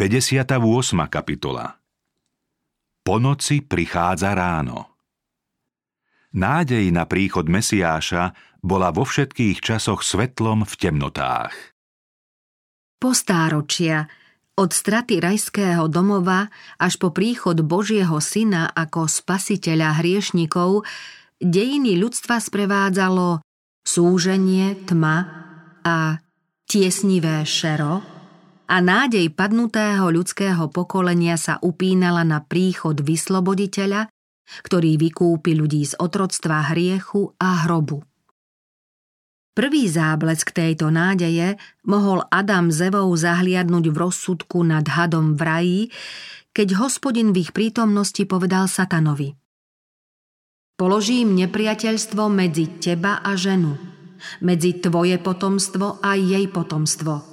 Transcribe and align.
58. 0.00 0.56
kapitola 1.12 1.76
Po 3.04 3.20
noci 3.20 3.60
prichádza 3.60 4.32
ráno. 4.32 4.96
Nádej 6.32 6.88
na 6.88 7.04
príchod 7.04 7.44
Mesiáša 7.44 8.32
bola 8.64 8.96
vo 8.96 9.04
všetkých 9.04 9.60
časoch 9.60 10.00
svetlom 10.00 10.64
v 10.64 10.72
temnotách. 10.80 11.52
Po 12.96 13.12
stáročia, 13.12 14.08
od 14.56 14.72
straty 14.72 15.20
rajského 15.20 15.84
domova 15.92 16.48
až 16.80 16.96
po 16.96 17.12
príchod 17.12 17.60
Božieho 17.60 18.24
syna 18.24 18.72
ako 18.72 19.04
spasiteľa 19.04 20.00
hriešnikov, 20.00 20.80
dejiny 21.44 22.00
ľudstva 22.00 22.40
sprevádzalo 22.40 23.44
súženie, 23.84 24.80
tma 24.80 25.16
a 25.84 26.24
tiesnivé 26.64 27.44
šero, 27.44 28.19
a 28.70 28.78
nádej 28.78 29.34
padnutého 29.34 30.14
ľudského 30.14 30.70
pokolenia 30.70 31.34
sa 31.34 31.58
upínala 31.58 32.22
na 32.22 32.38
príchod 32.38 32.94
vysloboditeľa, 32.94 34.06
ktorý 34.62 34.94
vykúpi 34.94 35.58
ľudí 35.58 35.82
z 35.82 35.98
otroctva 35.98 36.70
hriechu 36.70 37.34
a 37.42 37.66
hrobu. 37.66 38.06
Prvý 39.50 39.90
záblesk 39.90 40.54
tejto 40.54 40.94
nádeje 40.94 41.58
mohol 41.82 42.22
Adam 42.30 42.70
z 42.70 42.94
Evou 42.94 43.10
zahliadnúť 43.10 43.90
v 43.90 43.96
rozsudku 43.98 44.62
nad 44.62 44.86
hadom 44.86 45.34
v 45.34 45.42
raji, 45.42 45.80
keď 46.54 46.78
hospodin 46.78 47.34
v 47.34 47.42
ich 47.42 47.50
prítomnosti 47.50 48.22
povedal 48.30 48.70
satanovi 48.70 49.34
Položím 50.78 51.34
nepriateľstvo 51.34 52.22
medzi 52.30 52.78
teba 52.78 53.20
a 53.20 53.34
ženu, 53.34 53.74
medzi 54.40 54.78
tvoje 54.78 55.18
potomstvo 55.18 55.98
a 55.98 56.14
jej 56.14 56.46
potomstvo– 56.46 57.14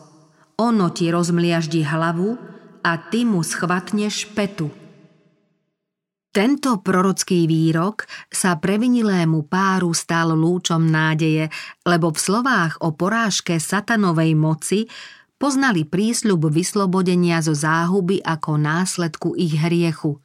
ono 0.57 0.89
ti 0.89 1.13
rozmliaždi 1.13 1.85
hlavu 1.85 2.33
a 2.81 2.91
ty 2.97 3.29
mu 3.29 3.45
schvatneš 3.45 4.25
petu. 4.33 4.73
Tento 6.33 6.81
prorocký 6.85 7.49
výrok 7.49 8.05
sa 8.29 8.61
previnilému 8.61 9.49
páru 9.49 9.89
stal 9.93 10.37
lúčom 10.37 10.85
nádeje, 10.85 11.49
lebo 11.81 12.13
v 12.13 12.19
slovách 12.21 12.77
o 12.81 12.93
porážke 12.93 13.57
satanovej 13.57 14.37
moci 14.37 14.85
poznali 15.41 15.85
prísľub 15.85 16.49
vyslobodenia 16.49 17.41
zo 17.41 17.57
záhuby 17.57 18.21
ako 18.21 18.57
následku 18.57 19.33
ich 19.33 19.57
hriechu. 19.57 20.21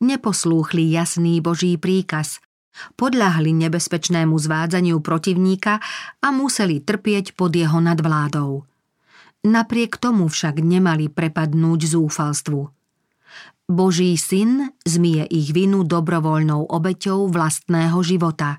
Neposlúchli 0.00 0.92
jasný 0.92 1.40
Boží 1.40 1.76
príkaz, 1.76 2.40
podľahli 2.96 3.56
nebezpečnému 3.56 4.36
zvádzaniu 4.36 5.00
protivníka 5.00 5.80
a 6.20 6.28
museli 6.32 6.80
trpieť 6.80 7.32
pod 7.36 7.56
jeho 7.56 7.80
nadvládou. 7.80 8.75
Napriek 9.46 10.02
tomu 10.02 10.26
však 10.26 10.58
nemali 10.58 11.06
prepadnúť 11.06 11.94
zúfalstvu. 11.94 12.66
Boží 13.70 14.18
syn 14.18 14.74
zmie 14.82 15.22
ich 15.30 15.54
vinu 15.54 15.86
dobrovoľnou 15.86 16.66
obeťou 16.66 17.30
vlastného 17.30 17.98
života. 18.02 18.58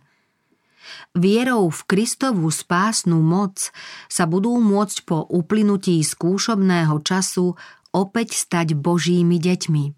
Vierou 1.11 1.67
v 1.67 1.81
Kristovú 1.83 2.47
spásnu 2.47 3.19
moc 3.19 3.75
sa 4.07 4.23
budú 4.23 4.55
môcť 4.63 4.97
po 5.03 5.27
uplynutí 5.27 5.99
skúšobného 5.99 7.03
času 7.03 7.59
opäť 7.91 8.39
stať 8.39 8.79
Božími 8.79 9.43
deťmi. 9.43 9.91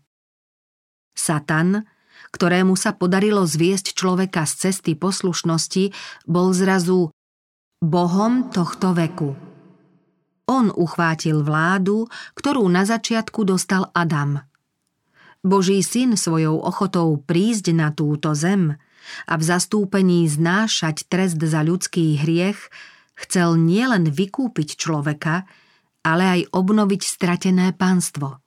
Satan, 1.14 1.86
ktorému 2.34 2.74
sa 2.74 2.98
podarilo 2.98 3.46
zviesť 3.46 3.94
človeka 3.94 4.50
z 4.50 4.70
cesty 4.70 4.98
poslušnosti, 4.98 5.94
bol 6.26 6.50
zrazu 6.54 7.14
Bohom 7.78 8.50
tohto 8.50 8.98
veku. 8.98 9.49
On 10.50 10.74
uchvátil 10.74 11.46
vládu, 11.46 12.10
ktorú 12.34 12.66
na 12.74 12.82
začiatku 12.82 13.46
dostal 13.46 13.94
Adam. 13.94 14.42
Boží 15.46 15.86
syn 15.86 16.18
svojou 16.18 16.58
ochotou 16.58 17.22
prísť 17.22 17.72
na 17.72 17.94
túto 17.94 18.34
zem 18.34 18.74
a 19.30 19.34
v 19.38 19.44
zastúpení 19.46 20.26
znášať 20.26 21.06
trest 21.06 21.38
za 21.38 21.62
ľudský 21.62 22.18
hriech 22.18 22.74
chcel 23.14 23.62
nielen 23.62 24.10
vykúpiť 24.10 24.76
človeka, 24.76 25.46
ale 26.02 26.24
aj 26.26 26.42
obnoviť 26.50 27.02
stratené 27.06 27.72
pánstvo. 27.78 28.42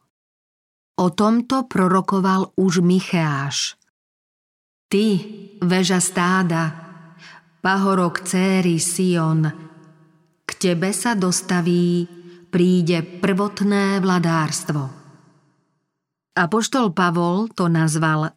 O 0.99 1.07
tomto 1.15 1.71
prorokoval 1.71 2.53
už 2.59 2.85
Micheáš. 2.85 3.79
Ty, 4.91 5.07
veža 5.65 6.03
stáda, 6.03 6.63
pahorok 7.65 8.27
céry 8.27 8.77
Sion, 8.77 9.72
tebe 10.63 10.95
sa 10.95 11.19
dostaví, 11.19 12.07
príde 12.55 13.03
prvotné 13.03 13.99
vladárstvo. 13.99 14.87
Apoštol 16.39 16.95
Pavol 16.95 17.51
to 17.51 17.67
nazval 17.67 18.31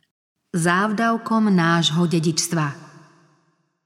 závdavkom 0.50 1.54
nášho 1.54 2.10
dedičstva. 2.10 2.82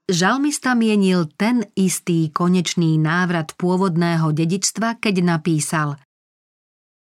Žalmista 0.07 0.73
mienil 0.73 1.27
ten 1.35 1.67
istý 1.75 2.31
konečný 2.31 2.95
návrat 2.95 3.59
pôvodného 3.59 4.31
dedičstva, 4.31 5.03
keď 5.03 5.15
napísal 5.35 5.99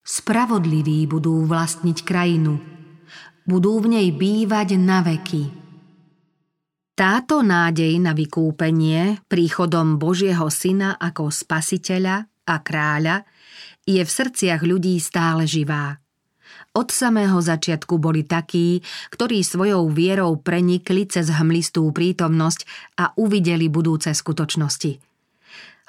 Spravodliví 0.07 1.11
budú 1.11 1.43
vlastniť 1.43 2.07
krajinu, 2.07 2.63
budú 3.51 3.83
v 3.83 3.99
nej 3.99 4.09
bývať 4.15 4.79
na 4.79 5.03
veky. 5.03 5.66
Táto 6.97 7.45
nádej 7.45 8.01
na 8.01 8.17
vykúpenie 8.17 9.21
príchodom 9.29 10.01
Božieho 10.01 10.49
Syna 10.49 10.97
ako 10.97 11.29
spasiteľa 11.29 12.25
a 12.49 12.55
kráľa 12.65 13.21
je 13.85 14.01
v 14.01 14.09
srdciach 14.09 14.65
ľudí 14.65 14.97
stále 14.97 15.45
živá. 15.45 16.01
Od 16.73 16.89
samého 16.89 17.37
začiatku 17.37 18.01
boli 18.01 18.25
takí, 18.25 18.81
ktorí 19.13 19.45
svojou 19.45 19.93
vierou 19.93 20.41
prenikli 20.41 21.05
cez 21.05 21.29
hmlistú 21.29 21.85
prítomnosť 21.93 22.65
a 22.97 23.13
uvideli 23.21 23.69
budúce 23.69 24.17
skutočnosti. 24.17 24.97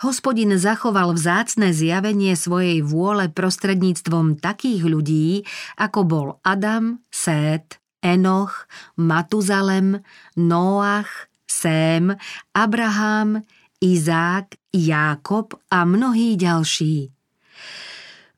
Hospodin 0.03 0.59
zachoval 0.59 1.15
vzácne 1.15 1.71
zjavenie 1.71 2.35
svojej 2.35 2.83
vôle 2.83 3.31
prostredníctvom 3.31 4.43
takých 4.43 4.83
ľudí, 4.83 5.47
ako 5.79 5.99
bol 6.03 6.27
Adam, 6.43 6.99
Sét, 7.07 7.79
Enoch, 8.01 8.69
Matuzalem, 8.97 10.01
Noach, 10.37 11.29
Sém, 11.47 12.13
Abraham, 12.53 13.41
Izák, 13.81 14.57
Jákob 14.73 15.57
a 15.71 15.85
mnohí 15.85 16.37
ďalší. 16.37 17.09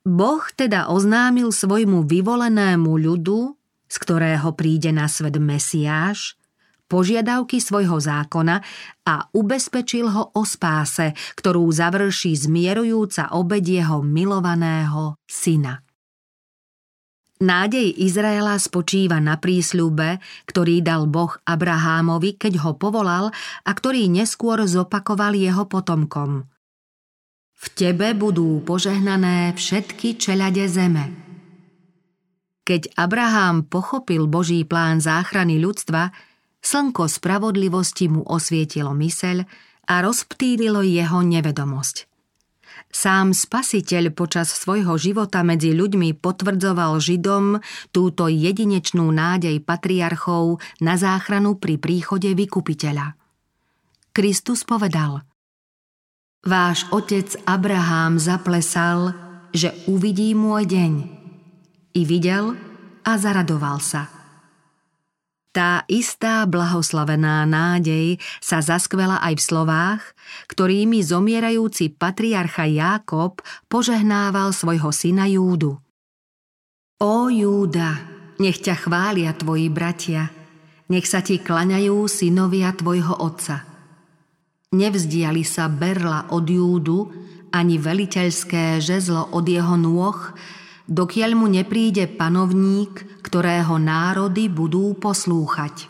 Boh 0.06 0.44
teda 0.56 0.88
oznámil 0.88 1.52
svojmu 1.52 2.08
vyvolenému 2.08 2.92
ľudu, 2.96 3.56
z 3.90 3.96
ktorého 4.00 4.56
príde 4.56 4.96
na 4.96 5.12
svet 5.12 5.36
Mesiáš, 5.36 6.40
požiadavky 6.90 7.62
svojho 7.62 8.02
zákona 8.02 8.64
a 9.06 9.16
ubezpečil 9.36 10.10
ho 10.10 10.34
o 10.34 10.42
spáse, 10.48 11.14
ktorú 11.38 11.70
završí 11.70 12.34
zmierujúca 12.34 13.38
obed 13.38 13.62
jeho 13.62 14.02
milovaného 14.02 15.20
syna. 15.30 15.89
Nádej 17.40 17.96
Izraela 18.04 18.60
spočíva 18.60 19.24
na 19.24 19.40
prísľube, 19.40 20.20
ktorý 20.44 20.84
dal 20.84 21.08
Boh 21.08 21.32
Abrahámovi, 21.48 22.36
keď 22.36 22.60
ho 22.68 22.72
povolal 22.76 23.32
a 23.64 23.72
ktorý 23.72 24.12
neskôr 24.12 24.60
zopakoval 24.68 25.40
jeho 25.40 25.64
potomkom. 25.64 26.44
V 27.56 27.66
tebe 27.80 28.12
budú 28.12 28.60
požehnané 28.68 29.56
všetky 29.56 30.20
čeľade 30.20 30.68
zeme. 30.68 31.16
Keď 32.68 33.00
Abrahám 33.00 33.72
pochopil 33.72 34.28
Boží 34.28 34.68
plán 34.68 35.00
záchrany 35.00 35.64
ľudstva, 35.64 36.12
slnko 36.60 37.08
spravodlivosti 37.08 38.12
mu 38.12 38.28
osvietilo 38.28 38.92
myseľ 38.92 39.48
a 39.88 39.96
rozptýlilo 40.04 40.84
jeho 40.84 41.24
nevedomosť. 41.24 42.09
Sám 42.90 43.38
spasiteľ 43.38 44.10
počas 44.18 44.50
svojho 44.50 44.98
života 44.98 45.46
medzi 45.46 45.78
ľuďmi 45.78 46.18
potvrdzoval 46.18 46.98
Židom 46.98 47.62
túto 47.94 48.26
jedinečnú 48.26 49.06
nádej 49.14 49.62
patriarchov 49.62 50.58
na 50.82 50.98
záchranu 50.98 51.62
pri 51.62 51.78
príchode 51.78 52.34
vykupiteľa. 52.34 53.14
Kristus 54.10 54.66
povedal 54.66 55.22
Váš 56.42 56.90
otec 56.90 57.30
Abrahám 57.46 58.18
zaplesal, 58.18 59.14
že 59.54 59.70
uvidí 59.86 60.34
môj 60.34 60.66
deň. 60.66 60.94
I 61.94 62.02
videl 62.10 62.58
a 63.06 63.12
zaradoval 63.22 63.78
sa– 63.82 64.10
tá 65.60 65.84
istá 65.92 66.48
blahoslavená 66.48 67.44
nádej 67.44 68.16
sa 68.40 68.64
zaskvela 68.64 69.20
aj 69.20 69.36
v 69.36 69.44
slovách, 69.44 70.02
ktorými 70.48 71.04
zomierajúci 71.04 72.00
patriarcha 72.00 72.64
Jákob 72.64 73.44
požehnával 73.68 74.56
svojho 74.56 74.96
syna 74.96 75.28
Júdu. 75.28 75.76
Ó 77.04 77.28
Júda, 77.28 78.00
nech 78.40 78.64
ťa 78.64 78.88
chvália 78.88 79.36
tvoji 79.36 79.68
bratia, 79.68 80.32
nech 80.88 81.04
sa 81.04 81.20
ti 81.20 81.44
klaňajú 81.44 82.08
synovia 82.08 82.72
tvojho 82.72 83.20
otca. 83.20 83.68
Nevzdiali 84.72 85.44
sa 85.44 85.68
berla 85.68 86.32
od 86.32 86.48
Júdu, 86.48 87.12
ani 87.52 87.76
veliteľské 87.76 88.80
žezlo 88.80 89.28
od 89.36 89.44
jeho 89.44 89.76
nôh, 89.76 90.16
dokiaľ 90.90 91.32
mu 91.38 91.48
nepríde 91.48 92.10
panovník, 92.10 93.22
ktorého 93.22 93.78
národy 93.78 94.50
budú 94.50 94.98
poslúchať. 94.98 95.86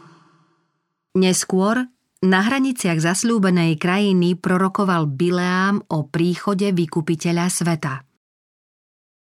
Neskôr 1.15 1.87
na 2.19 2.39
hraniciach 2.43 2.99
zasľúbenej 2.99 3.79
krajiny 3.79 4.35
prorokoval 4.35 5.07
Bileám 5.07 5.79
o 5.87 6.03
príchode 6.03 6.67
vykupiteľa 6.75 7.47
sveta. 7.47 8.03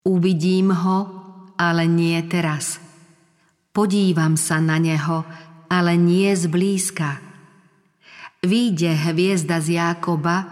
Uvidím 0.09 0.73
ho, 0.73 0.99
ale 1.61 1.85
nie 1.85 2.17
teraz. 2.25 2.81
Podívam 3.77 4.41
sa 4.41 4.65
na 4.65 4.81
neho, 4.81 5.29
ale 5.69 6.01
nie 6.01 6.33
zblízka. 6.33 7.21
Výjde 8.41 8.97
hviezda 8.97 9.61
z 9.61 9.77
Jákoba, 9.77 10.49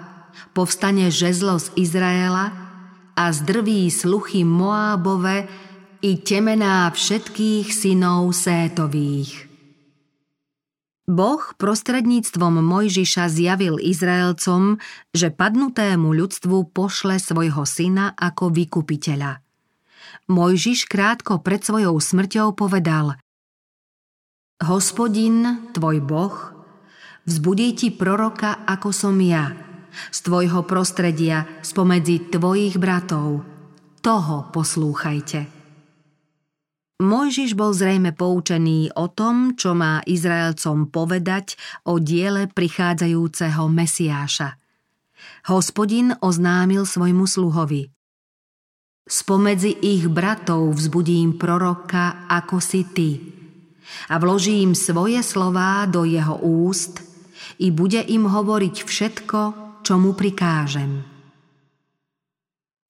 povstane 0.52 1.08
žezlo 1.08 1.56
z 1.56 1.72
Izraela 1.80 2.63
a 3.14 3.30
zdrví 3.30 3.90
sluchy 3.90 4.42
Moábove 4.42 5.46
i 6.04 6.20
temená 6.20 6.90
všetkých 6.90 7.70
synov 7.72 8.34
Sétových. 8.36 9.48
Boh 11.04 11.44
prostredníctvom 11.60 12.64
Mojžiša 12.64 13.28
zjavil 13.28 13.76
Izraelcom, 13.76 14.80
že 15.12 15.28
padnutému 15.28 16.16
ľudstvu 16.16 16.72
pošle 16.72 17.20
svojho 17.20 17.68
syna 17.68 18.16
ako 18.16 18.48
vykupiteľa. 18.48 19.44
Mojžiš 20.32 20.88
krátko 20.88 21.44
pred 21.44 21.60
svojou 21.60 22.00
smrťou 22.00 22.56
povedal 22.56 23.20
Hospodin, 24.64 25.68
tvoj 25.76 26.00
Boh, 26.00 26.36
vzbudí 27.28 27.76
ti 27.76 27.92
proroka, 27.92 28.64
ako 28.64 28.88
som 28.88 29.20
ja, 29.20 29.52
z 30.10 30.18
tvojho 30.24 30.66
prostredia, 30.66 31.46
spomedzi 31.60 32.30
tvojich 32.30 32.76
bratov. 32.78 33.44
Toho 34.04 34.36
poslúchajte. 34.52 35.48
Mojžiš 37.02 37.58
bol 37.58 37.74
zrejme 37.74 38.14
poučený 38.14 38.94
o 38.94 39.10
tom, 39.10 39.58
čo 39.58 39.74
má 39.74 39.98
Izraelcom 40.06 40.88
povedať 40.94 41.58
o 41.90 41.98
diele 41.98 42.46
prichádzajúceho 42.46 43.66
Mesiáša. 43.66 44.54
Hospodin 45.50 46.14
oznámil 46.22 46.86
svojmu 46.86 47.26
sluhovi. 47.26 47.90
Spomedzi 49.04 49.74
ich 49.84 50.08
bratov 50.08 50.70
vzbudím 50.78 51.36
proroka, 51.36 52.24
ako 52.30 52.56
si 52.62 52.88
ty, 52.88 53.10
a 54.08 54.16
vložím 54.16 54.72
svoje 54.72 55.20
slová 55.20 55.84
do 55.84 56.08
jeho 56.08 56.40
úst 56.40 57.04
i 57.60 57.68
bude 57.68 58.00
im 58.00 58.26
hovoriť 58.26 58.76
všetko, 58.84 59.63
čo 59.84 60.00
mu 60.00 60.16
prikážem. 60.16 61.04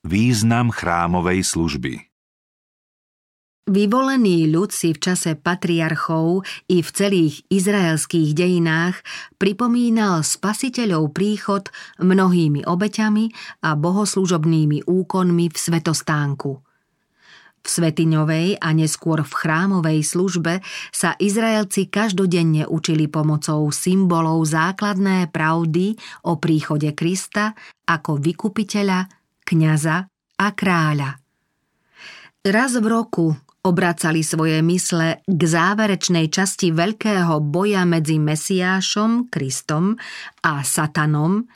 Význam 0.06 0.70
chrámovej 0.70 1.42
služby 1.42 2.14
Vyvolený 3.64 4.52
ľud 4.52 4.76
si 4.76 4.92
v 4.92 5.00
čase 5.00 5.40
patriarchov 5.40 6.44
i 6.68 6.84
v 6.84 6.88
celých 6.92 7.48
izraelských 7.48 8.36
dejinách 8.36 9.00
pripomínal 9.40 10.20
spasiteľov 10.20 11.16
príchod 11.16 11.72
mnohými 11.96 12.68
obeťami 12.68 13.32
a 13.64 13.72
bohoslužobnými 13.72 14.84
úkonmi 14.84 15.48
v 15.48 15.56
svetostánku. 15.56 16.63
V 17.64 17.68
svetiňovej 17.72 18.60
a 18.60 18.68
neskôr 18.76 19.24
v 19.24 19.32
chrámovej 19.32 20.04
službe 20.04 20.60
sa 20.92 21.16
Izraelci 21.16 21.88
každodenne 21.88 22.68
učili 22.68 23.08
pomocou 23.08 23.72
symbolov 23.72 24.44
základné 24.44 25.32
pravdy 25.32 25.96
o 26.28 26.36
príchode 26.36 26.92
Krista 26.92 27.56
ako 27.88 28.20
vykupiteľa, 28.20 29.08
kňaza 29.48 29.96
a 30.36 30.46
kráľa. 30.52 31.16
Raz 32.44 32.76
v 32.76 32.84
roku 32.84 33.32
Obracali 33.64 34.20
svoje 34.20 34.60
mysle 34.60 35.24
k 35.24 35.40
záverečnej 35.40 36.28
časti 36.28 36.68
veľkého 36.68 37.40
boja 37.40 37.88
medzi 37.88 38.20
Mesiášom, 38.20 39.32
Kristom 39.32 39.96
a 40.44 40.60
Satanom, 40.60 41.48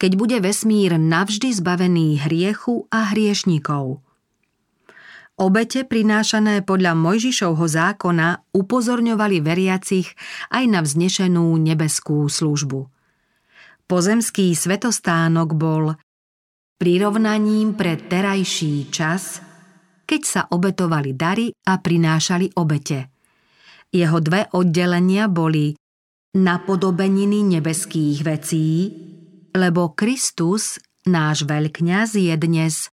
keď 0.00 0.16
bude 0.16 0.40
vesmír 0.40 0.96
navždy 0.96 1.52
zbavený 1.52 2.24
hriechu 2.24 2.88
a 2.88 3.12
hriešnikov. 3.12 4.00
Obete 5.40 5.88
prinášané 5.88 6.60
podľa 6.60 6.92
Mojžišovho 7.00 7.64
zákona 7.64 8.52
upozorňovali 8.52 9.40
veriacich 9.40 10.12
aj 10.52 10.64
na 10.68 10.84
vznešenú 10.84 11.56
nebeskú 11.56 12.28
službu. 12.28 12.92
Pozemský 13.88 14.52
svetostánok 14.52 15.56
bol 15.56 15.96
prirovnaním 16.76 17.72
pre 17.72 17.96
terajší 17.96 18.92
čas– 18.92 19.22
keď 20.10 20.22
sa 20.26 20.42
obetovali 20.50 21.14
dary 21.14 21.54
a 21.70 21.78
prinášali 21.78 22.58
obete. 22.58 23.14
Jeho 23.94 24.18
dve 24.18 24.50
oddelenia 24.58 25.30
boli 25.30 25.70
napodobeniny 26.34 27.46
nebeských 27.46 28.18
vecí, 28.26 28.66
lebo 29.54 29.94
Kristus, 29.94 30.82
náš 31.06 31.46
veľkňaz, 31.46 32.18
je 32.18 32.34
dnes 32.34 32.90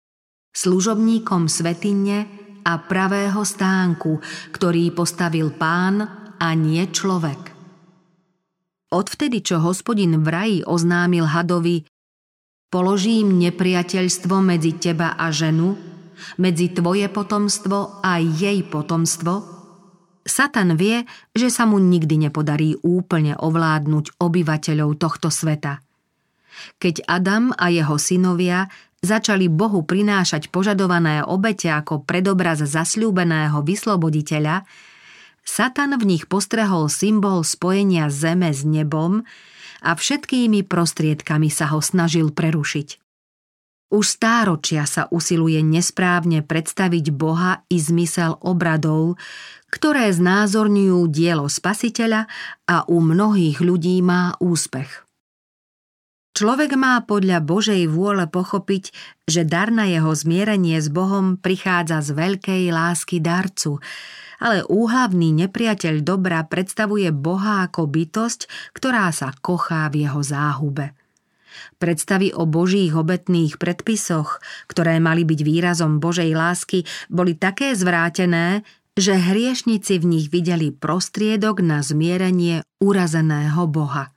služobníkom 0.56 1.52
svetine 1.52 2.24
a 2.64 2.80
pravého 2.80 3.44
stánku, 3.44 4.24
ktorý 4.56 4.96
postavil 4.96 5.52
pán 5.52 6.00
a 6.40 6.48
nie 6.56 6.80
človek. 6.88 7.52
Odvtedy, 8.88 9.44
čo 9.44 9.60
hospodin 9.60 10.24
v 10.24 10.28
raji 10.32 10.58
oznámil 10.64 11.28
hadovi 11.28 11.84
Položím 12.66 13.38
nepriateľstvo 13.38 14.42
medzi 14.42 14.74
teba 14.74 15.14
a 15.14 15.30
ženu, 15.30 15.78
medzi 16.42 16.74
tvoje 16.74 17.06
potomstvo 17.06 18.02
a 18.02 18.18
jej 18.18 18.66
potomstvo, 18.66 19.56
Satan 20.26 20.74
vie, 20.74 21.06
že 21.30 21.54
sa 21.54 21.70
mu 21.70 21.78
nikdy 21.78 22.26
nepodarí 22.26 22.74
úplne 22.82 23.38
ovládnuť 23.38 24.18
obyvateľov 24.18 24.98
tohto 24.98 25.30
sveta. 25.30 25.78
Keď 26.82 27.06
Adam 27.06 27.54
a 27.54 27.70
jeho 27.70 27.94
synovia 27.94 28.66
začali 29.04 29.48
Bohu 29.50 29.84
prinášať 29.84 30.48
požadované 30.48 31.24
obete 31.24 31.68
ako 31.72 32.04
predobraz 32.04 32.64
zasľúbeného 32.64 33.60
vysloboditeľa, 33.64 34.64
Satan 35.46 35.94
v 35.94 36.18
nich 36.18 36.26
postrehol 36.26 36.90
symbol 36.90 37.46
spojenia 37.46 38.10
zeme 38.10 38.50
s 38.50 38.66
nebom 38.66 39.22
a 39.78 39.94
všetkými 39.94 40.66
prostriedkami 40.66 41.46
sa 41.46 41.70
ho 41.70 41.78
snažil 41.78 42.34
prerušiť. 42.34 42.98
Už 43.86 44.02
stáročia 44.02 44.82
sa 44.82 45.06
usiluje 45.14 45.62
nesprávne 45.62 46.42
predstaviť 46.42 47.14
Boha 47.14 47.62
i 47.70 47.78
zmysel 47.78 48.34
obradov, 48.42 49.14
ktoré 49.70 50.10
znázorňujú 50.10 51.06
dielo 51.06 51.46
spasiteľa 51.46 52.26
a 52.66 52.82
u 52.90 52.98
mnohých 52.98 53.62
ľudí 53.62 54.02
má 54.02 54.34
úspech. 54.42 55.05
Človek 56.36 56.76
má 56.76 57.00
podľa 57.00 57.40
Božej 57.40 57.88
vôle 57.88 58.28
pochopiť, 58.28 58.92
že 59.24 59.48
dar 59.48 59.72
na 59.72 59.88
jeho 59.88 60.12
zmierenie 60.12 60.76
s 60.76 60.92
Bohom 60.92 61.40
prichádza 61.40 62.04
z 62.04 62.12
veľkej 62.12 62.68
lásky 62.76 63.24
darcu, 63.24 63.80
ale 64.36 64.60
úhlavný 64.68 65.32
nepriateľ 65.32 66.04
dobra 66.04 66.44
predstavuje 66.44 67.08
Boha 67.08 67.64
ako 67.64 67.88
bytosť, 67.88 68.52
ktorá 68.76 69.08
sa 69.16 69.32
kochá 69.32 69.88
v 69.88 70.04
jeho 70.04 70.20
záhube. 70.20 70.92
Predstavy 71.80 72.36
o 72.36 72.44
božích 72.44 72.92
obetných 72.92 73.56
predpisoch, 73.56 74.44
ktoré 74.68 75.00
mali 75.00 75.24
byť 75.24 75.40
výrazom 75.40 76.04
Božej 76.04 76.36
lásky, 76.36 76.84
boli 77.08 77.32
také 77.32 77.72
zvrátené, 77.72 78.60
že 78.92 79.16
hriešnici 79.16 79.96
v 79.96 80.04
nich 80.04 80.28
videli 80.28 80.68
prostriedok 80.68 81.64
na 81.64 81.80
zmierenie 81.80 82.60
urazeného 82.76 83.64
Boha. 83.72 84.15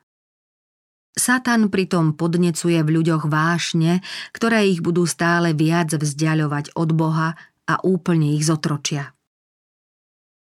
Satan 1.19 1.67
pritom 1.67 2.15
podnecuje 2.15 2.79
v 2.79 2.89
ľuďoch 2.95 3.27
vášne, 3.27 3.99
ktoré 4.31 4.71
ich 4.71 4.79
budú 4.79 5.03
stále 5.03 5.51
viac 5.51 5.91
vzdialovať 5.91 6.73
od 6.79 6.95
Boha 6.95 7.35
a 7.67 7.75
úplne 7.83 8.33
ich 8.33 8.47
zotročia. 8.47 9.11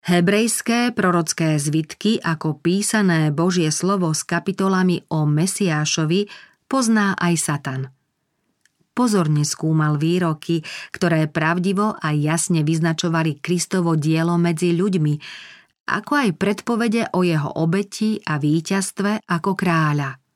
Hebrejské 0.04 0.94
prorocké 0.94 1.58
zvitky 1.58 2.22
ako 2.22 2.60
písané 2.62 3.34
Božie 3.34 3.72
slovo 3.74 4.12
s 4.14 4.22
kapitolami 4.22 5.02
o 5.10 5.26
Mesiášovi 5.26 6.28
pozná 6.70 7.18
aj 7.18 7.34
Satan. 7.34 7.82
Pozorne 8.94 9.42
skúmal 9.46 9.98
výroky, 9.98 10.62
ktoré 10.90 11.30
pravdivo 11.30 11.94
a 11.98 12.12
jasne 12.14 12.66
vyznačovali 12.66 13.38
Kristovo 13.38 13.94
dielo 13.94 14.34
medzi 14.38 14.74
ľuďmi, 14.74 15.14
ako 15.88 16.12
aj 16.12 16.30
predpovede 16.36 17.02
o 17.14 17.24
jeho 17.24 17.50
obeti 17.62 18.18
a 18.20 18.36
víťazstve 18.36 19.24
ako 19.24 19.50
kráľa. 19.54 20.27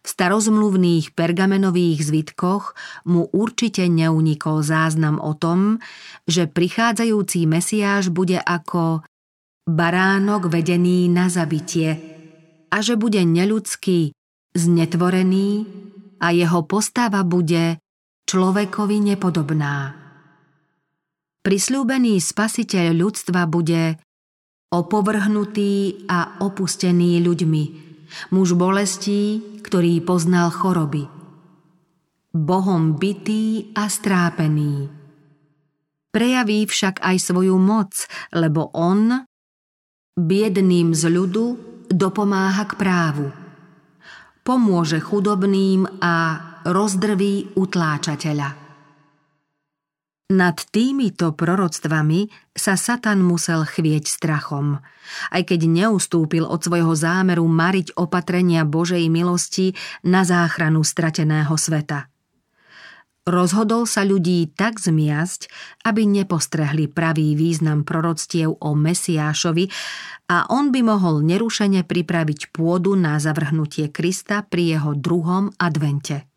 V 0.00 0.08
starozmluvných 0.08 1.12
pergamenových 1.12 2.00
zvitkoch 2.00 2.72
mu 3.04 3.28
určite 3.36 3.84
neunikol 3.84 4.64
záznam 4.64 5.20
o 5.20 5.36
tom, 5.36 5.76
že 6.24 6.48
prichádzajúci 6.48 7.44
Mesiáš 7.44 8.08
bude 8.08 8.40
ako 8.40 9.04
baránok 9.68 10.48
vedený 10.48 11.12
na 11.12 11.28
zabitie 11.28 12.00
a 12.72 12.80
že 12.80 12.96
bude 12.96 13.20
neľudský, 13.20 14.16
znetvorený 14.56 15.68
a 16.20 16.32
jeho 16.32 16.64
postava 16.64 17.20
bude 17.20 17.76
človekovi 18.24 19.14
nepodobná. 19.14 20.00
Prisľúbený 21.40 22.20
spasiteľ 22.20 22.86
ľudstva 22.96 23.48
bude 23.48 23.96
opovrhnutý 24.70 26.04
a 26.06 26.40
opustený 26.44 27.20
ľuďmi, 27.24 27.89
muž 28.30 28.54
bolestí, 28.54 29.42
ktorý 29.64 30.02
poznal 30.04 30.52
choroby. 30.52 31.08
Bohom 32.30 32.94
bitý 32.94 33.74
a 33.74 33.90
strápený. 33.90 34.86
Prejaví 36.10 36.66
však 36.66 37.02
aj 37.02 37.16
svoju 37.22 37.58
moc, 37.58 38.06
lebo 38.34 38.70
on 38.74 39.26
biedným 40.18 40.94
z 40.94 41.06
ľudu 41.10 41.44
dopomáha 41.90 42.66
k 42.66 42.74
právu. 42.78 43.26
Pomôže 44.46 44.98
chudobným 44.98 45.86
a 46.02 46.14
rozdrví 46.66 47.54
utláčateľa. 47.54 48.59
Nad 50.30 50.62
týmito 50.70 51.34
proroctvami 51.34 52.54
sa 52.54 52.78
Satan 52.78 53.18
musel 53.18 53.66
chvieť 53.66 54.06
strachom, 54.06 54.78
aj 55.34 55.42
keď 55.42 55.66
neustúpil 55.66 56.46
od 56.46 56.62
svojho 56.62 56.94
zámeru 56.94 57.50
mariť 57.50 57.98
opatrenia 57.98 58.62
Božej 58.62 59.10
milosti 59.10 59.74
na 60.06 60.22
záchranu 60.22 60.86
strateného 60.86 61.50
sveta. 61.58 62.06
Rozhodol 63.26 63.90
sa 63.90 64.06
ľudí 64.06 64.54
tak 64.54 64.78
zmiasť, 64.78 65.50
aby 65.82 66.06
nepostrehli 66.06 66.86
pravý 66.86 67.34
význam 67.34 67.82
proroctiev 67.82 68.54
o 68.54 68.70
Mesiášovi 68.78 69.66
a 70.30 70.46
on 70.46 70.70
by 70.70 70.80
mohol 70.86 71.26
nerušene 71.26 71.82
pripraviť 71.82 72.54
pôdu 72.54 72.94
na 72.94 73.18
zavrhnutie 73.18 73.90
Krista 73.90 74.46
pri 74.46 74.78
jeho 74.78 74.94
druhom 74.94 75.50
advente. 75.58 76.29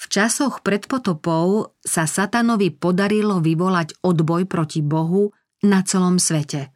V 0.00 0.08
časoch 0.08 0.64
pred 0.64 0.88
potopou 0.88 1.76
sa 1.84 2.08
satanovi 2.08 2.72
podarilo 2.72 3.44
vyvolať 3.44 4.00
odboj 4.00 4.48
proti 4.48 4.80
Bohu 4.80 5.28
na 5.60 5.84
celom 5.84 6.16
svete. 6.16 6.72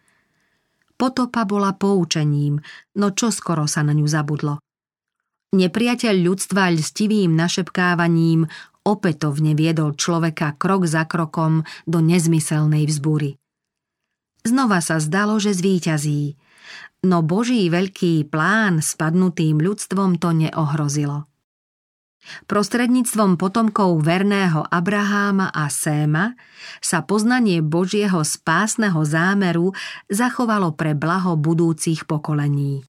Potopa 1.00 1.48
bola 1.48 1.72
poučením, 1.72 2.60
no 3.00 3.16
čo 3.16 3.32
skoro 3.32 3.64
sa 3.64 3.80
na 3.80 3.96
ňu 3.96 4.04
zabudlo. 4.04 4.60
Nepriateľ 5.56 6.14
ľudstva 6.20 6.68
ľstivým 6.76 7.32
našepkávaním 7.32 8.44
opätovne 8.84 9.56
viedol 9.56 9.96
človeka 9.96 10.60
krok 10.60 10.84
za 10.84 11.08
krokom 11.08 11.64
do 11.88 12.04
nezmyselnej 12.04 12.84
vzbúry. 12.84 13.40
Znova 14.44 14.84
sa 14.84 15.00
zdalo, 15.00 15.40
že 15.40 15.56
zvíťazí, 15.56 16.36
no 17.08 17.24
Boží 17.24 17.64
veľký 17.72 18.28
plán 18.28 18.84
spadnutým 18.84 19.56
ľudstvom 19.64 20.20
to 20.20 20.36
neohrozilo. 20.36 21.24
Prostredníctvom 22.48 23.36
potomkov 23.36 24.00
verného 24.02 24.64
Abraháma 24.68 25.52
a 25.52 25.68
Séma 25.68 26.36
sa 26.80 27.04
poznanie 27.04 27.60
Božieho 27.60 28.20
spásneho 28.24 29.00
zámeru 29.04 29.76
zachovalo 30.08 30.72
pre 30.72 30.96
blaho 30.96 31.36
budúcich 31.36 32.08
pokolení. 32.08 32.84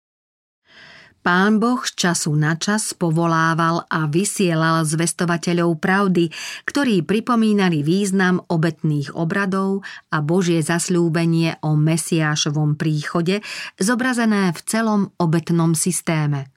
Pán 1.25 1.58
Boh 1.58 1.82
z 1.82 1.98
času 1.98 2.38
na 2.38 2.54
čas 2.54 2.94
povolával 2.94 3.82
a 3.89 4.06
vysielal 4.06 4.86
zvestovateľov 4.86 5.82
pravdy, 5.82 6.30
ktorí 6.70 7.01
pripomínali 7.01 7.82
význam 7.82 8.46
obetných 8.46 9.18
obradov 9.18 9.82
a 10.13 10.22
Božie 10.22 10.62
zasľúbenie 10.62 11.65
o 11.65 11.74
Mesiášovom 11.74 12.77
príchode, 12.77 13.42
zobrazené 13.82 14.54
v 14.54 14.60
celom 14.70 15.01
obetnom 15.18 15.74
systéme– 15.74 16.46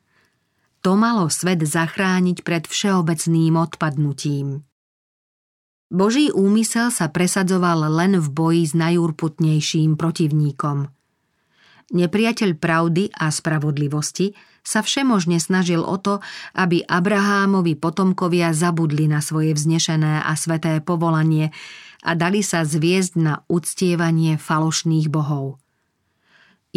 to 0.78 0.94
malo 0.94 1.26
svet 1.26 1.66
zachrániť 1.66 2.46
pred 2.46 2.64
všeobecným 2.66 3.58
odpadnutím. 3.58 4.62
Boží 5.88 6.28
úmysel 6.28 6.92
sa 6.92 7.08
presadzoval 7.08 7.88
len 7.88 8.20
v 8.20 8.28
boji 8.28 8.62
s 8.68 8.76
najúrputnejším 8.76 9.96
protivníkom. 9.96 10.92
Nepriateľ 11.88 12.60
pravdy 12.60 13.08
a 13.16 13.32
spravodlivosti 13.32 14.36
sa 14.60 14.84
všemožne 14.84 15.40
snažil 15.40 15.80
o 15.80 15.96
to, 15.96 16.20
aby 16.52 16.84
Abrahámovi 16.84 17.72
potomkovia 17.80 18.52
zabudli 18.52 19.08
na 19.08 19.24
svoje 19.24 19.56
vznešené 19.56 20.20
a 20.20 20.32
sveté 20.36 20.84
povolanie 20.84 21.56
a 22.04 22.12
dali 22.12 22.44
sa 22.44 22.68
zviezť 22.68 23.12
na 23.16 23.34
uctievanie 23.48 24.36
falošných 24.36 25.08
bohov. 25.08 25.56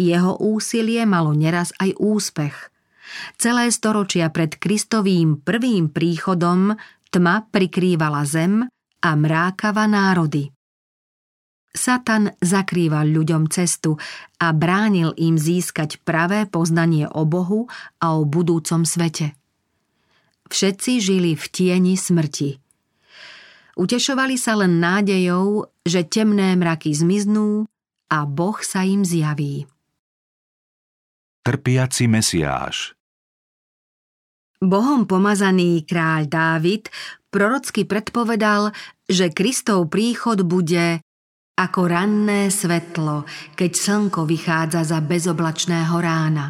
Jeho 0.00 0.40
úsilie 0.40 1.04
malo 1.04 1.36
neraz 1.36 1.76
aj 1.76 1.92
úspech– 2.00 2.56
Celé 3.36 3.68
storočia 3.74 4.30
pred 4.30 4.56
Kristovým 4.56 5.40
prvým 5.42 5.90
príchodom 5.90 6.76
tma 7.12 7.44
prikrývala 7.52 8.24
zem 8.24 8.64
a 9.02 9.10
mrákava 9.18 9.84
národy. 9.84 10.48
Satan 11.72 12.28
zakrýval 12.36 13.08
ľuďom 13.08 13.48
cestu 13.48 13.96
a 14.36 14.52
bránil 14.52 15.16
im 15.16 15.40
získať 15.40 16.04
pravé 16.04 16.44
poznanie 16.44 17.08
o 17.08 17.24
Bohu 17.24 17.64
a 17.96 18.12
o 18.12 18.28
budúcom 18.28 18.84
svete. 18.84 19.32
Všetci 20.52 20.92
žili 21.00 21.32
v 21.32 21.44
tieni 21.48 21.96
smrti. 21.96 22.60
Utešovali 23.72 24.36
sa 24.36 24.60
len 24.60 24.84
nádejou, 24.84 25.64
že 25.80 26.04
temné 26.04 26.52
mraky 26.60 26.92
zmiznú 26.92 27.64
a 28.12 28.28
Boh 28.28 28.60
sa 28.60 28.84
im 28.84 29.00
zjaví. 29.00 29.64
Trpiaci 31.40 32.04
Mesiáš 32.04 32.92
Bohom 34.62 35.10
pomazaný 35.10 35.82
kráľ 35.82 36.30
Dávid 36.30 36.86
prorocky 37.34 37.82
predpovedal, 37.82 38.70
že 39.10 39.34
Kristov 39.34 39.90
príchod 39.90 40.46
bude 40.46 41.02
ako 41.58 41.90
ranné 41.90 42.46
svetlo, 42.46 43.26
keď 43.58 43.70
slnko 43.74 44.22
vychádza 44.22 44.86
za 44.86 45.02
bezoblačného 45.02 45.96
rána. 45.98 46.46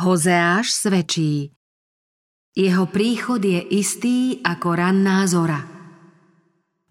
Hozeáš 0.00 0.72
svedčí. 0.72 1.52
Jeho 2.56 2.88
príchod 2.88 3.44
je 3.44 3.60
istý 3.60 4.40
ako 4.40 4.68
ranná 4.72 5.28
zora. 5.28 5.60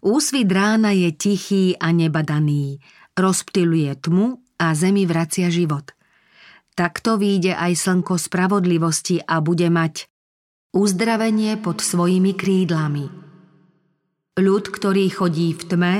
Úsvit 0.06 0.46
rána 0.54 0.94
je 0.94 1.10
tichý 1.18 1.74
a 1.82 1.90
nebadaný, 1.90 2.78
rozptiluje 3.18 3.90
tmu 3.98 4.38
a 4.54 4.70
zemi 4.78 5.02
vracia 5.02 5.50
život– 5.50 5.90
Takto 6.74 7.14
výjde 7.22 7.54
aj 7.54 7.78
slnko 7.78 8.18
spravodlivosti 8.18 9.22
a 9.22 9.38
bude 9.38 9.70
mať 9.70 10.10
uzdravenie 10.74 11.54
pod 11.62 11.78
svojimi 11.78 12.34
krídlami. 12.34 13.06
Ľud, 14.34 14.64
ktorý 14.74 15.06
chodí 15.14 15.54
v 15.54 15.62
tme, 15.70 15.94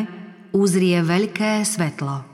uzrie 0.50 0.98
veľké 0.98 1.62
svetlo. 1.62 2.26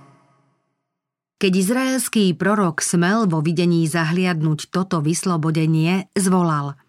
Keď 1.36 1.52
izraelský 1.52 2.32
prorok 2.32 2.80
smel 2.80 3.28
vo 3.28 3.44
videní 3.44 3.84
zahliadnúť 3.84 4.72
toto 4.72 5.04
vyslobodenie, 5.04 6.08
zvolal 6.16 6.80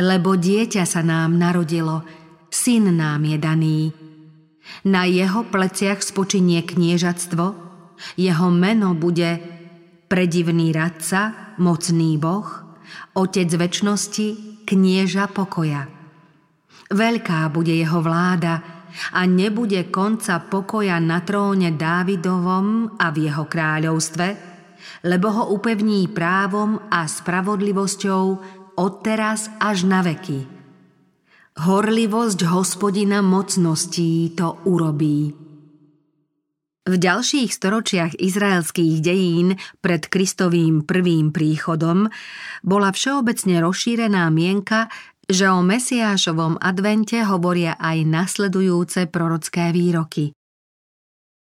Lebo 0.00 0.36
dieťa 0.40 0.88
sa 0.88 1.04
nám 1.04 1.36
narodilo, 1.36 2.08
syn 2.48 2.96
nám 2.96 3.28
je 3.28 3.36
daný. 3.36 3.80
Na 4.88 5.04
jeho 5.04 5.44
pleciach 5.44 6.00
spočinie 6.00 6.64
kniežatstvo, 6.64 7.44
jeho 8.16 8.48
meno 8.48 8.96
bude 8.96 9.51
predivný 10.12 10.76
radca, 10.76 11.56
mocný 11.56 12.20
boh, 12.20 12.44
otec 13.16 13.48
väčnosti, 13.48 14.60
knieža 14.68 15.32
pokoja. 15.32 15.88
Veľká 16.92 17.48
bude 17.48 17.72
jeho 17.72 18.04
vláda 18.04 18.60
a 19.16 19.24
nebude 19.24 19.88
konca 19.88 20.36
pokoja 20.44 21.00
na 21.00 21.24
tróne 21.24 21.72
Dávidovom 21.72 23.00
a 23.00 23.08
v 23.08 23.16
jeho 23.24 23.48
kráľovstve, 23.48 24.28
lebo 25.08 25.32
ho 25.32 25.56
upevní 25.56 26.12
právom 26.12 26.76
a 26.92 27.08
spravodlivosťou 27.08 28.24
odteraz 28.76 29.48
až 29.56 29.88
na 29.88 30.04
veky. 30.04 30.44
Horlivosť 31.56 32.52
hospodina 32.52 33.24
mocností 33.24 34.36
to 34.36 34.60
urobí. 34.68 35.41
V 36.82 36.98
ďalších 36.98 37.54
storočiach 37.54 38.18
izraelských 38.18 38.98
dejín 38.98 39.54
pred 39.78 40.02
Kristovým 40.02 40.82
prvým 40.82 41.30
príchodom 41.30 42.10
bola 42.66 42.90
všeobecne 42.90 43.62
rozšírená 43.62 44.26
mienka, 44.34 44.90
že 45.30 45.46
o 45.46 45.62
Mesiášovom 45.62 46.58
advente 46.58 47.22
hovoria 47.22 47.78
aj 47.78 48.02
nasledujúce 48.02 49.06
prorocké 49.06 49.70
výroky. 49.70 50.34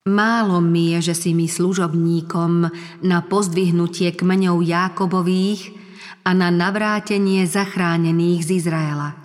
Málo 0.05 0.62
mi 0.62 0.93
je, 0.93 1.10
že 1.10 1.15
si 1.17 1.31
mi 1.33 1.50
služobníkom 1.50 2.69
na 3.01 3.19
pozdvihnutie 3.25 4.13
kmeňov 4.13 4.62
Jákobových 4.62 5.74
a 6.21 6.38
na 6.38 6.53
navrátenie 6.53 7.50
zachránených 7.50 8.41
z 8.45 8.50
Izraela. 8.62 9.17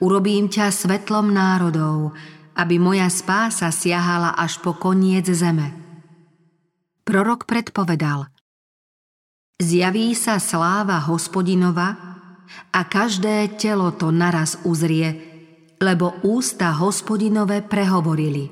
Urobím 0.00 0.48
ťa 0.48 0.72
svetlom 0.72 1.32
národov, 1.32 2.16
aby 2.56 2.80
moja 2.80 3.06
spása 3.12 3.68
siahala 3.68 4.32
až 4.34 4.58
po 4.64 4.74
koniec 4.74 5.28
zeme. 5.28 5.76
Prorok 7.06 7.44
predpovedal 7.46 8.32
Zjaví 9.60 10.12
sa 10.16 10.40
sláva 10.40 11.00
hospodinova 11.04 11.96
a 12.72 12.80
každé 12.84 13.56
telo 13.56 13.94
to 13.94 14.10
naraz 14.10 14.60
uzrie 14.66 15.36
lebo 15.80 16.16
ústa 16.24 16.72
hospodinové 16.72 17.60
prehovorili. 17.60 18.48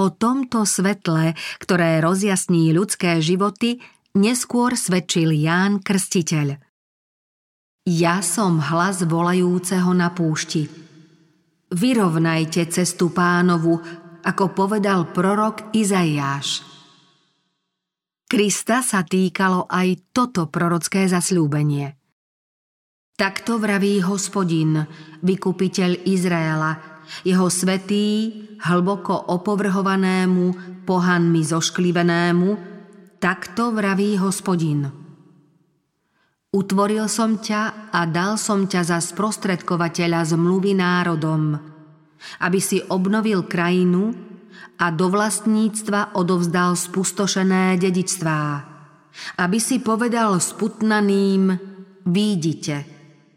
O 0.00 0.08
tomto 0.08 0.64
svetle, 0.64 1.36
ktoré 1.60 2.00
rozjasní 2.00 2.72
ľudské 2.72 3.20
životy, 3.20 3.84
neskôr 4.16 4.72
svedčil 4.72 5.36
Ján 5.36 5.84
Krstiteľ. 5.84 6.56
Ja 7.84 8.24
som 8.24 8.62
hlas 8.62 9.04
volajúceho 9.04 9.92
na 9.92 10.08
púšti. 10.08 10.81
Vyrovnajte 11.72 12.68
cestu 12.68 13.08
pánovu, 13.08 13.80
ako 14.20 14.44
povedal 14.52 15.08
prorok 15.08 15.72
Izaiáš. 15.72 16.60
Krista 18.28 18.84
sa 18.84 19.00
týkalo 19.00 19.64
aj 19.72 20.12
toto 20.12 20.52
prorocké 20.52 21.08
zasľúbenie. 21.08 21.96
Takto 23.16 23.56
vraví 23.56 24.04
hospodin, 24.04 24.84
vykupiteľ 25.24 26.04
Izraela, 26.08 26.76
jeho 27.24 27.48
svetý, 27.48 28.32
hlboko 28.60 29.32
opovrhovanému, 29.32 30.44
pohanmi 30.84 31.40
zošklivenému, 31.40 32.48
takto 33.16 33.72
vraví 33.72 34.20
hospodin. 34.20 35.01
Utvoril 36.52 37.08
som 37.08 37.40
ťa 37.40 37.92
a 37.96 38.04
dal 38.04 38.36
som 38.36 38.68
ťa 38.68 38.84
za 38.84 38.98
sprostredkovateľa 39.00 40.36
zmluvy 40.36 40.76
národom, 40.76 41.56
aby 42.44 42.60
si 42.60 42.84
obnovil 42.92 43.48
krajinu, 43.48 44.32
a 44.82 44.90
do 44.90 45.06
vlastníctva 45.06 46.18
odovzdal 46.18 46.74
spustošené 46.74 47.78
dedičstvá, 47.78 48.42
aby 49.38 49.58
si 49.62 49.78
povedal 49.78 50.42
sputnaným 50.42 51.54
výjdite 52.02 52.76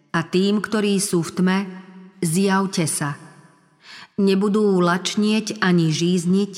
a 0.10 0.20
tým, 0.26 0.64
ktorí 0.64 0.98
sú 0.98 1.22
v 1.22 1.32
tme, 1.38 1.58
zjavte 2.26 2.90
sa. 2.90 3.14
Nebudú 4.16 4.80
lačnieť 4.80 5.60
ani 5.60 5.92
žízniť, 5.92 6.54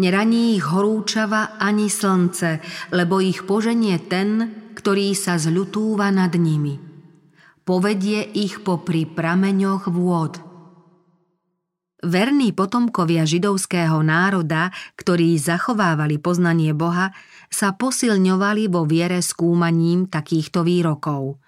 neraní 0.00 0.56
ich 0.58 0.66
horúčava 0.66 1.60
ani 1.60 1.86
slnce, 1.86 2.64
lebo 2.90 3.20
ich 3.20 3.44
poženie 3.44 4.00
ten, 4.02 4.50
ktorý 4.78 5.18
sa 5.18 5.34
zľutúva 5.34 6.14
nad 6.14 6.30
nimi. 6.38 6.78
Povedie 7.66 8.22
ich 8.22 8.62
popri 8.62 9.02
prameňoch 9.10 9.90
vôd– 9.90 10.38
Verní 11.98 12.54
potomkovia 12.54 13.26
židovského 13.26 14.06
národa, 14.06 14.70
ktorí 14.94 15.34
zachovávali 15.34 16.22
poznanie 16.22 16.70
Boha, 16.70 17.10
sa 17.50 17.74
posilňovali 17.74 18.70
vo 18.70 18.86
viere 18.86 19.18
skúmaním 19.18 20.06
takýchto 20.06 20.62
výrokov. 20.62 21.42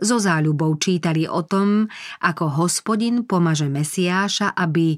So 0.00 0.16
záľubou 0.16 0.72
čítali 0.80 1.28
o 1.28 1.44
tom, 1.44 1.92
ako 2.24 2.64
hospodin 2.64 3.28
pomaže 3.28 3.68
Mesiáša, 3.68 4.56
aby 4.56 4.96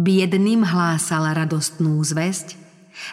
biedným 0.00 0.64
hlásal 0.64 1.36
radostnú 1.36 2.00
zväzť, 2.00 2.65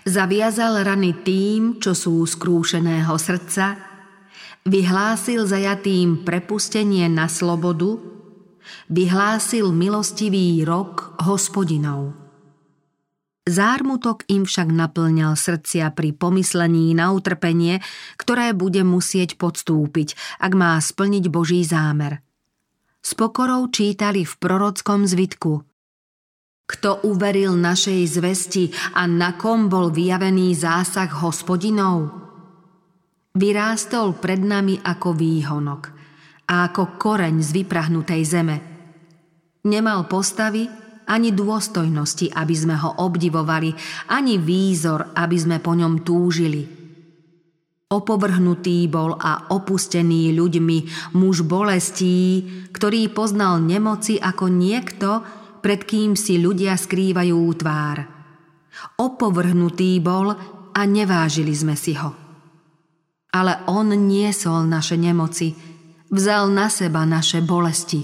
zaviazal 0.08 0.84
rany 0.84 1.14
tým, 1.24 1.80
čo 1.80 1.96
sú 1.96 2.24
skrúšeného 2.24 3.14
srdca, 3.20 3.80
vyhlásil 4.64 5.44
zajatým 5.44 6.24
prepustenie 6.24 7.08
na 7.12 7.28
slobodu, 7.28 8.00
vyhlásil 8.88 9.72
milostivý 9.76 10.64
rok 10.64 11.20
hospodinov. 11.24 12.16
Zármutok 13.44 14.24
im 14.32 14.48
však 14.48 14.72
naplňal 14.72 15.36
srdcia 15.36 15.92
pri 15.92 16.16
pomyslení 16.16 16.96
na 16.96 17.12
utrpenie, 17.12 17.84
ktoré 18.16 18.56
bude 18.56 18.88
musieť 18.88 19.36
podstúpiť, 19.36 20.16
ak 20.40 20.52
má 20.56 20.80
splniť 20.80 21.28
Boží 21.28 21.60
zámer. 21.68 22.24
S 23.04 23.12
pokorou 23.20 23.68
čítali 23.68 24.24
v 24.24 24.34
prorockom 24.40 25.04
zvitku– 25.04 25.60
kto 26.74 27.06
uveril 27.06 27.54
našej 27.54 28.02
zvesti 28.10 28.74
a 28.98 29.06
na 29.06 29.38
kom 29.38 29.70
bol 29.70 29.94
vyjavený 29.94 30.58
zásah 30.58 31.10
hospodinov? 31.22 32.10
Vyrástol 33.38 34.18
pred 34.18 34.42
nami 34.42 34.82
ako 34.82 35.14
výhonok 35.14 35.82
a 36.50 36.70
ako 36.70 36.98
koreň 36.98 37.42
z 37.42 37.50
vyprahnutej 37.62 38.22
zeme. 38.26 38.58
Nemal 39.70 40.10
postavy 40.10 40.66
ani 41.08 41.30
dôstojnosti, 41.32 42.34
aby 42.34 42.56
sme 42.58 42.76
ho 42.78 43.00
obdivovali, 43.00 43.74
ani 44.12 44.42
výzor, 44.42 45.14
aby 45.14 45.38
sme 45.38 45.58
po 45.62 45.78
ňom 45.78 46.02
túžili. 46.02 46.64
Opovrhnutý 47.94 48.90
bol 48.90 49.14
a 49.14 49.54
opustený 49.54 50.34
ľuďmi 50.34 50.78
muž 51.14 51.46
bolestí, 51.46 52.42
ktorý 52.74 53.14
poznal 53.14 53.62
nemoci 53.62 54.18
ako 54.18 54.50
niekto, 54.50 55.22
pred 55.64 55.88
kým 55.88 56.20
si 56.20 56.44
ľudia 56.44 56.76
skrývajú 56.76 57.40
tvár. 57.56 58.04
Opovrhnutý 59.00 60.04
bol 60.04 60.36
a 60.76 60.82
nevážili 60.84 61.56
sme 61.56 61.80
si 61.80 61.96
ho. 61.96 62.12
Ale 63.32 63.64
on 63.72 63.96
niesol 63.96 64.68
naše 64.68 65.00
nemoci, 65.00 65.56
vzal 66.12 66.52
na 66.52 66.68
seba 66.68 67.08
naše 67.08 67.40
bolesti. 67.40 68.04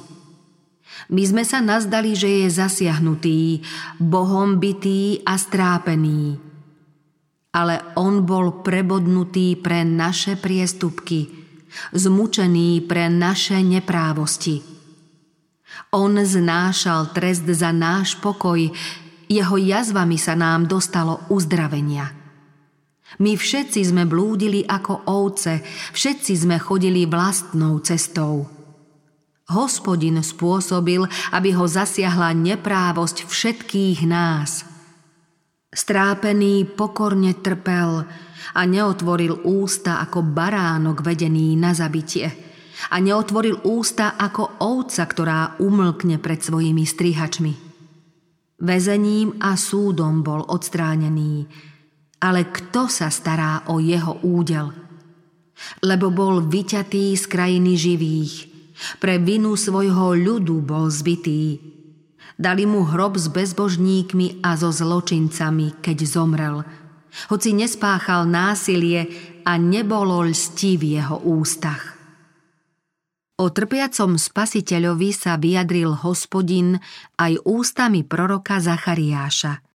My 1.10 1.24
sme 1.26 1.44
sa 1.44 1.60
nazdali, 1.60 2.16
že 2.16 2.44
je 2.44 2.48
zasiahnutý, 2.50 3.66
Bohom 4.02 4.58
bytý 4.58 5.22
a 5.26 5.38
strápený. 5.38 6.38
Ale 7.50 7.82
on 7.98 8.30
bol 8.30 8.62
prebodnutý 8.62 9.58
pre 9.58 9.82
naše 9.82 10.38
priestupky, 10.38 11.30
zmučený 11.94 12.86
pre 12.86 13.10
naše 13.10 13.58
neprávosti. 13.62 14.69
On 15.90 16.14
znášal 16.14 17.14
trest 17.18 17.50
za 17.50 17.74
náš 17.74 18.14
pokoj, 18.22 18.62
jeho 19.30 19.56
jazvami 19.58 20.18
sa 20.18 20.34
nám 20.34 20.66
dostalo 20.66 21.22
uzdravenia. 21.30 22.14
My 23.18 23.34
všetci 23.34 23.90
sme 23.90 24.06
blúdili 24.06 24.62
ako 24.66 25.10
ovce, 25.10 25.66
všetci 25.94 26.34
sme 26.46 26.62
chodili 26.62 27.10
vlastnou 27.10 27.82
cestou. 27.82 28.46
Hospodin 29.50 30.22
spôsobil, 30.22 31.02
aby 31.34 31.50
ho 31.58 31.66
zasiahla 31.66 32.38
neprávosť 32.38 33.26
všetkých 33.26 34.06
nás. 34.06 34.62
Strápený 35.74 36.70
pokorne 36.70 37.34
trpel 37.34 38.06
a 38.54 38.62
neotvoril 38.66 39.42
ústa 39.46 40.02
ako 40.06 40.22
baránok 40.22 41.02
vedený 41.02 41.58
na 41.58 41.74
zabitie 41.74 42.49
a 42.88 43.04
neotvoril 43.04 43.68
ústa 43.68 44.16
ako 44.16 44.64
ovca, 44.64 45.04
ktorá 45.04 45.60
umlkne 45.60 46.16
pred 46.24 46.40
svojimi 46.40 46.88
strihačmi. 46.88 47.54
Vezením 48.60 49.40
a 49.40 49.56
súdom 49.60 50.24
bol 50.24 50.44
odstránený, 50.48 51.48
ale 52.20 52.52
kto 52.52 52.92
sa 52.92 53.08
stará 53.08 53.68
o 53.72 53.80
jeho 53.80 54.20
údel? 54.24 54.72
Lebo 55.84 56.12
bol 56.12 56.44
vyťatý 56.48 57.16
z 57.16 57.24
krajiny 57.28 57.76
živých, 57.76 58.34
pre 59.00 59.20
vinu 59.20 59.60
svojho 59.60 60.16
ľudu 60.16 60.64
bol 60.64 60.88
zbytý. 60.88 61.60
Dali 62.40 62.64
mu 62.64 62.88
hrob 62.88 63.20
s 63.20 63.28
bezbožníkmi 63.28 64.40
a 64.40 64.56
so 64.56 64.72
zločincami, 64.72 65.84
keď 65.84 65.98
zomrel. 66.08 66.64
Hoci 67.28 67.52
nespáchal 67.52 68.24
násilie 68.24 69.12
a 69.44 69.60
nebolo 69.60 70.24
lsti 70.24 70.72
v 70.80 70.84
jeho 70.96 71.20
ústach. 71.28 71.99
O 73.40 73.48
trpiacom 73.48 74.20
spasiteľovi 74.20 75.16
sa 75.16 75.40
vyjadril 75.40 75.96
hospodin 76.04 76.76
aj 77.16 77.40
ústami 77.48 78.04
proroka 78.04 78.60
Zachariáša– 78.60 79.64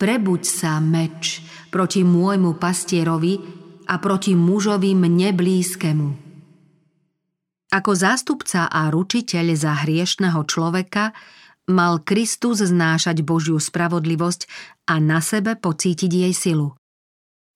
Prebuď 0.00 0.42
sa, 0.48 0.80
meč, 0.80 1.44
proti 1.68 2.00
môjmu 2.00 2.56
pastierovi 2.56 3.36
a 3.84 4.00
proti 4.00 4.32
mužovi 4.32 4.96
mne 4.96 5.36
blízkemu. 5.36 6.08
Ako 7.68 7.92
zástupca 7.92 8.64
a 8.72 8.88
ručiteľ 8.88 9.52
za 9.52 9.84
hriešného 9.84 10.40
človeka 10.48 11.12
mal 11.68 12.00
Kristus 12.00 12.64
znášať 12.64 13.20
Božiu 13.20 13.60
spravodlivosť 13.60 14.48
a 14.88 14.96
na 15.04 15.20
sebe 15.20 15.60
pocítiť 15.60 16.08
jej 16.08 16.32
silu. 16.32 16.79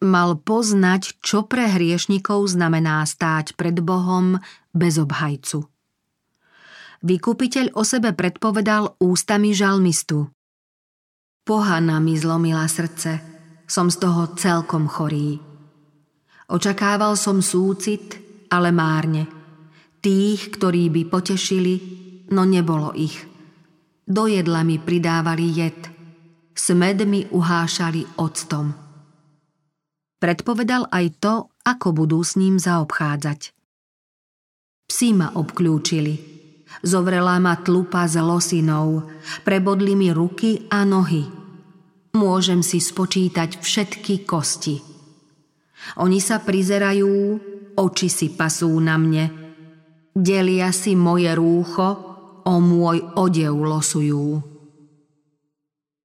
Mal 0.05 0.37
poznať, 0.37 1.17
čo 1.25 1.49
pre 1.49 1.65
hriešnikov 1.65 2.45
znamená 2.53 3.01
stáť 3.09 3.57
pred 3.57 3.81
Bohom 3.81 4.37
bez 4.77 5.01
obhajcu. 5.01 5.65
Vykupiteľ 7.01 7.73
o 7.73 7.89
sebe 7.89 8.13
predpovedal 8.13 9.01
ústami 9.01 9.57
žalmistu. 9.57 10.29
Pohana 11.49 12.05
mi 12.05 12.21
zlomila 12.21 12.69
srdce, 12.69 13.21
som 13.65 13.89
z 13.89 13.97
toho 13.97 14.37
celkom 14.37 14.93
chorý. 14.93 15.41
Očakával 16.53 17.17
som 17.17 17.41
súcit, 17.41 18.21
ale 18.53 18.77
márne. 18.77 19.25
Tých, 20.05 20.53
ktorí 20.53 20.93
by 20.93 21.03
potešili, 21.09 21.75
no 22.29 22.45
nebolo 22.45 22.93
ich. 22.93 23.25
Do 24.05 24.29
jedla 24.29 24.69
mi 24.69 24.77
pridávali 24.77 25.49
jed, 25.49 25.81
smed 26.53 27.09
mi 27.09 27.25
uhášali 27.25 28.21
octom. 28.21 28.84
Predpovedal 30.25 30.89
aj 30.89 31.21
to, 31.21 31.35
ako 31.69 31.93
budú 31.93 32.25
s 32.25 32.41
ním 32.41 32.57
zaobchádzať. 32.57 33.53
Psi 34.89 35.09
ma 35.13 35.37
obklúčili, 35.37 36.35
Zovrela 36.81 37.37
ma 37.39 37.61
tlupa 37.61 38.09
z 38.09 38.25
losinou, 38.25 39.07
prebodli 39.45 39.95
mi 39.95 40.09
ruky 40.11 40.67
a 40.73 40.83
nohy. 40.83 41.29
Môžem 42.17 42.65
si 42.65 42.81
spočítať 42.81 43.61
všetky 43.61 44.25
kosti. 44.25 44.81
Oni 46.01 46.19
sa 46.19 46.41
prizerajú, 46.41 47.39
oči 47.77 48.09
si 48.09 48.33
pasú 48.33 48.73
na 48.81 48.97
mne. 48.97 49.29
Delia 50.17 50.73
si 50.73 50.97
moje 50.97 51.31
rúcho, 51.37 51.89
o 52.45 52.55
môj 52.61 53.01
odev 53.17 53.57
losujú. 53.57 54.41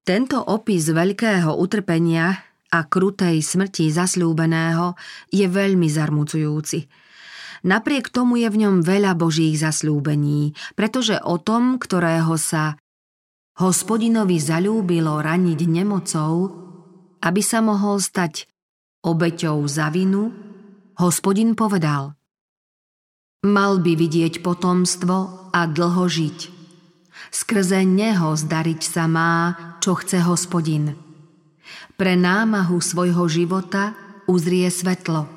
Tento 0.04 0.38
opis 0.42 0.90
veľkého 0.90 1.54
utrpenia 1.54 2.49
a 2.70 2.86
krutej 2.86 3.42
smrti 3.42 3.90
zasľúbeného 3.90 4.94
je 5.34 5.46
veľmi 5.46 5.90
zarmucujúci. 5.90 6.86
Napriek 7.66 8.08
tomu 8.14 8.40
je 8.40 8.48
v 8.48 8.60
ňom 8.64 8.76
veľa 8.86 9.20
božích 9.20 9.60
zasľúbení, 9.60 10.56
pretože 10.80 11.20
o 11.20 11.36
tom, 11.42 11.76
ktorého 11.76 12.40
sa 12.40 12.80
hospodinovi 13.60 14.40
zalúbilo 14.40 15.20
raniť 15.20 15.60
nemocou, 15.68 16.34
aby 17.20 17.42
sa 17.44 17.60
mohol 17.60 18.00
stať 18.00 18.48
obeťou 19.04 19.60
za 19.68 19.92
vinu, 19.92 20.32
hospodin 20.96 21.52
povedal 21.60 22.16
Mal 23.44 23.80
by 23.80 23.96
vidieť 23.96 24.44
potomstvo 24.44 25.48
a 25.56 25.62
dlho 25.64 26.06
žiť. 26.12 26.40
Skrze 27.32 27.88
neho 27.88 28.36
zdariť 28.36 28.82
sa 28.84 29.08
má, 29.08 29.56
čo 29.80 29.96
chce 29.96 30.24
hospodin. 30.28 31.09
Pre 32.00 32.16
námahu 32.16 32.80
svojho 32.80 33.28
života 33.28 33.92
uzrie 34.24 34.72
svetlo. 34.72 35.28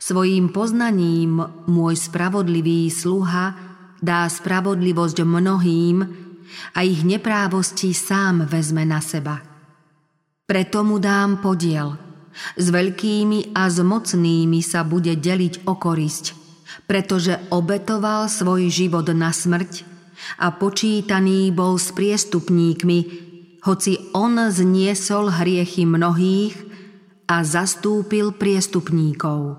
Svojím 0.00 0.48
poznaním 0.48 1.36
môj 1.68 2.00
spravodlivý 2.00 2.88
sluha 2.88 3.52
dá 4.00 4.24
spravodlivosť 4.24 5.20
mnohým 5.20 6.00
a 6.72 6.80
ich 6.80 7.04
neprávosti 7.04 7.92
sám 7.92 8.48
vezme 8.48 8.88
na 8.88 9.04
seba. 9.04 9.44
Preto 10.48 10.80
mu 10.80 10.96
dám 10.96 11.44
podiel. 11.44 11.92
S 12.56 12.72
veľkými 12.72 13.52
a 13.52 13.68
s 13.68 13.84
mocnými 13.84 14.64
sa 14.64 14.80
bude 14.80 15.12
deliť 15.12 15.68
o 15.68 15.76
korisť, 15.76 16.32
pretože 16.88 17.36
obetoval 17.52 18.32
svoj 18.32 18.72
život 18.72 19.12
na 19.12 19.28
smrť 19.28 19.84
a 20.40 20.56
počítaný 20.56 21.52
bol 21.52 21.76
s 21.76 21.92
priestupníkmi, 21.92 22.98
hoci 23.64 24.12
on 24.12 24.36
zniesol 24.52 25.32
hriechy 25.32 25.88
mnohých 25.88 26.52
a 27.24 27.40
zastúpil 27.40 28.36
priestupníkov. 28.36 29.56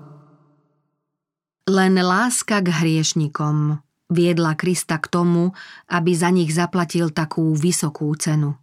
Len 1.66 1.94
láska 1.98 2.62
k 2.62 2.70
hriešnikom 2.70 3.82
viedla 4.06 4.54
Krista 4.54 5.02
k 5.02 5.10
tomu, 5.10 5.50
aby 5.90 6.14
za 6.14 6.30
nich 6.30 6.54
zaplatil 6.54 7.10
takú 7.10 7.58
vysokú 7.58 8.14
cenu. 8.14 8.54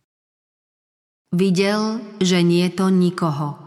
Videl, 1.35 1.99
že 2.23 2.39
nie 2.39 2.71
to 2.71 2.87
nikoho 2.87 3.59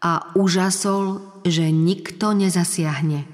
a 0.00 0.32
užasol, 0.32 1.20
že 1.44 1.68
nikto 1.68 2.32
nezasiahne. 2.32 3.28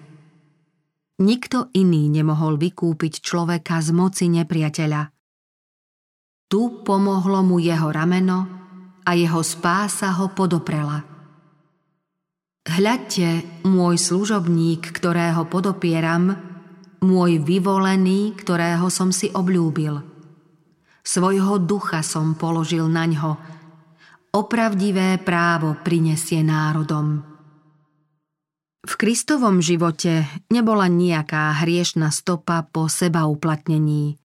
Nikto 1.22 1.70
iný 1.70 2.10
nemohol 2.10 2.58
vykúpiť 2.58 3.22
človeka 3.22 3.78
z 3.78 3.94
moci 3.94 4.26
nepriateľa– 4.26 5.14
tu 6.48 6.80
pomohlo 6.80 7.44
mu 7.44 7.61
jeho 7.61 7.92
rameno 7.92 8.48
a 9.04 9.11
jeho 9.12 9.44
spása 9.44 10.16
ho 10.16 10.32
podoprela. 10.32 11.04
Hľadte, 12.68 13.64
môj 13.64 13.96
služobník, 13.96 14.92
ktorého 14.92 15.48
podopieram, 15.48 16.37
môj 17.00 17.40
vyvolený, 17.40 18.37
ktorého 18.37 18.92
som 18.92 19.08
si 19.08 19.32
obľúbil. 19.32 20.04
Svojho 21.00 21.56
ducha 21.64 22.04
som 22.04 22.37
položil 22.37 22.84
na 22.84 23.08
ňo. 23.08 23.40
Opravdivé 24.37 25.16
právo 25.24 25.72
prinesie 25.80 26.44
národom. 26.44 27.24
V 28.84 28.92
Kristovom 28.96 29.64
živote 29.64 30.28
nebola 30.52 30.88
nejaká 30.92 31.64
hriešna 31.64 32.12
stopa 32.12 32.68
po 32.68 32.92
seba 32.92 33.24
uplatnení. 33.24 34.20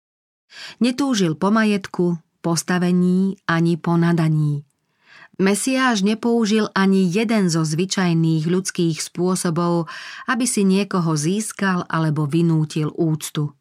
Netúžil 0.81 1.37
po 1.37 1.53
majetku, 1.53 2.17
postavení 2.41 3.37
ani 3.45 3.77
po 3.77 3.95
nadaní. 3.99 4.65
Mesiáš 5.39 6.03
nepoužil 6.03 6.67
ani 6.75 7.07
jeden 7.07 7.47
zo 7.47 7.63
zvyčajných 7.63 8.43
ľudských 8.43 8.99
spôsobov, 8.99 9.87
aby 10.27 10.43
si 10.43 10.67
niekoho 10.67 11.15
získal 11.15 11.87
alebo 11.87 12.27
vynútil 12.27 12.91
úctu. 12.91 13.55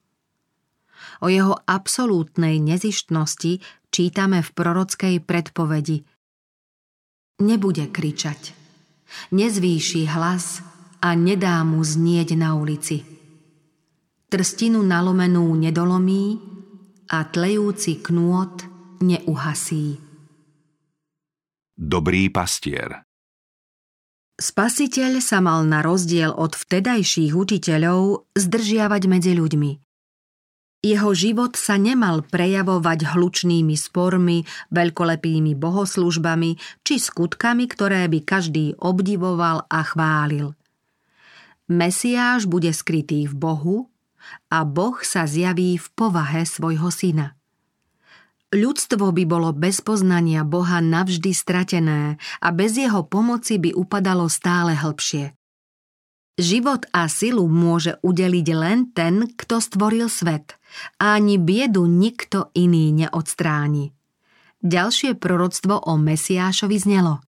O 1.23 1.27
jeho 1.31 1.55
absolútnej 1.55 2.59
nezištnosti 2.59 3.63
čítame 3.95 4.43
v 4.43 4.51
prorockej 4.51 5.23
predpovedi. 5.23 6.03
Nebude 7.47 7.87
kričať, 7.87 8.51
nezvýši 9.31 10.11
hlas 10.11 10.59
a 10.99 11.15
nedá 11.15 11.63
mu 11.63 11.79
znieť 11.87 12.35
na 12.35 12.59
ulici. 12.59 13.07
Trstinu 14.27 14.83
nalomenú 14.83 15.55
nedolomí, 15.55 16.58
a 17.09 17.25
tlejúci 17.25 18.05
knôt 18.05 18.61
neuhasí. 19.01 19.97
Dobrý 21.73 22.29
pastier 22.29 23.09
Spasiteľ 24.39 25.19
sa 25.19 25.43
mal 25.43 25.67
na 25.67 25.83
rozdiel 25.83 26.31
od 26.31 26.55
vtedajších 26.55 27.35
učiteľov 27.35 28.29
zdržiavať 28.39 29.03
medzi 29.11 29.33
ľuďmi. 29.35 29.73
Jeho 30.79 31.11
život 31.11 31.59
sa 31.59 31.75
nemal 31.75 32.23
prejavovať 32.23 33.19
hlučnými 33.19 33.75
spormi, 33.75 34.47
veľkolepými 34.71 35.59
bohoslužbami 35.59 36.55
či 36.87 36.95
skutkami, 37.03 37.67
ktoré 37.67 38.07
by 38.07 38.23
každý 38.23 38.79
obdivoval 38.79 39.67
a 39.67 39.81
chválil. 39.83 40.55
Mesiáš 41.67 42.47
bude 42.47 42.71
skrytý 42.71 43.27
v 43.27 43.35
Bohu, 43.35 43.77
a 44.53 44.65
Boh 44.67 44.99
sa 45.03 45.25
zjaví 45.25 45.79
v 45.79 45.87
povahe 45.95 46.45
svojho 46.45 46.89
syna. 46.93 47.39
Ľudstvo 48.49 49.13
by 49.13 49.25
bolo 49.29 49.53
bez 49.53 49.85
poznania 49.85 50.41
Boha 50.41 50.81
navždy 50.81 51.37
stratené 51.37 52.17
a 52.41 52.49
bez 52.49 52.81
jeho 52.81 53.05
pomoci 53.05 53.61
by 53.61 53.77
upadalo 53.77 54.25
stále 54.33 54.73
hlbšie. 54.73 55.37
Život 56.39 56.89
a 56.95 57.11
silu 57.13 57.45
môže 57.51 57.99
udeliť 58.01 58.47
len 58.55 58.89
ten, 58.95 59.27
kto 59.37 59.61
stvoril 59.61 60.09
svet 60.09 60.57
a 60.97 61.19
ani 61.19 61.37
biedu 61.37 61.85
nikto 61.85 62.49
iný 62.55 62.95
neodstráni. 62.95 63.93
Ďalšie 64.65 65.19
proroctvo 65.19 65.85
o 65.85 65.99
Mesiášovi 66.01 66.79
znelo. 66.79 67.21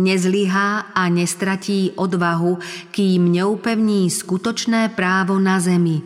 Nezlyhá 0.00 0.96
a 0.96 1.12
nestratí 1.12 1.92
odvahu, 2.00 2.56
kým 2.96 3.28
neupevní 3.28 4.08
skutočné 4.08 4.88
právo 4.96 5.36
na 5.36 5.60
zemi, 5.60 6.00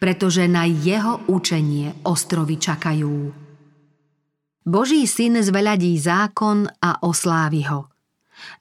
pretože 0.00 0.48
na 0.48 0.64
jeho 0.64 1.20
učenie 1.28 1.92
ostrovy 2.08 2.56
čakajú. 2.56 3.36
Boží 4.64 5.04
syn 5.04 5.44
zveľadí 5.44 5.92
zákon 6.00 6.70
a 6.80 7.04
oslávi 7.04 7.68
ho. 7.68 7.92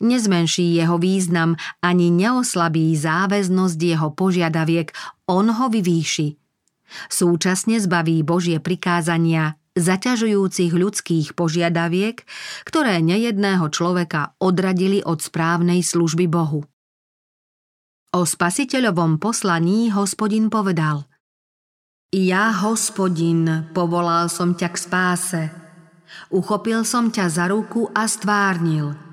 Nezmenší 0.04 0.76
jeho 0.76 1.00
význam 1.00 1.56
ani 1.80 2.12
neoslabí 2.12 2.92
záväznosť 2.92 3.80
jeho 3.80 4.12
požiadaviek, 4.12 4.92
on 5.32 5.48
ho 5.48 5.72
vyvýši. 5.72 6.36
Súčasne 7.08 7.80
zbaví 7.80 8.20
Božie 8.20 8.60
prikázania 8.60 9.61
zaťažujúcich 9.75 10.71
ľudských 10.75 11.27
požiadaviek, 11.38 12.23
ktoré 12.67 12.99
nejedného 12.99 13.67
človeka 13.71 14.36
odradili 14.41 14.99
od 15.03 15.23
správnej 15.23 15.84
služby 15.84 16.27
Bohu. 16.27 16.67
O 18.12 18.21
spasiteľovom 18.27 19.23
poslaní 19.23 19.88
hospodin 19.91 20.51
povedal 20.51 21.07
Ja, 22.12 22.51
hospodin, 22.51 23.71
povolal 23.71 24.27
som 24.27 24.55
ťa 24.55 24.69
k 24.71 24.77
spáse, 24.77 25.43
uchopil 26.27 26.84
som 26.84 27.07
ťa 27.07 27.25
za 27.31 27.45
ruku 27.47 27.88
a 27.95 28.03
stvárnil– 28.07 28.91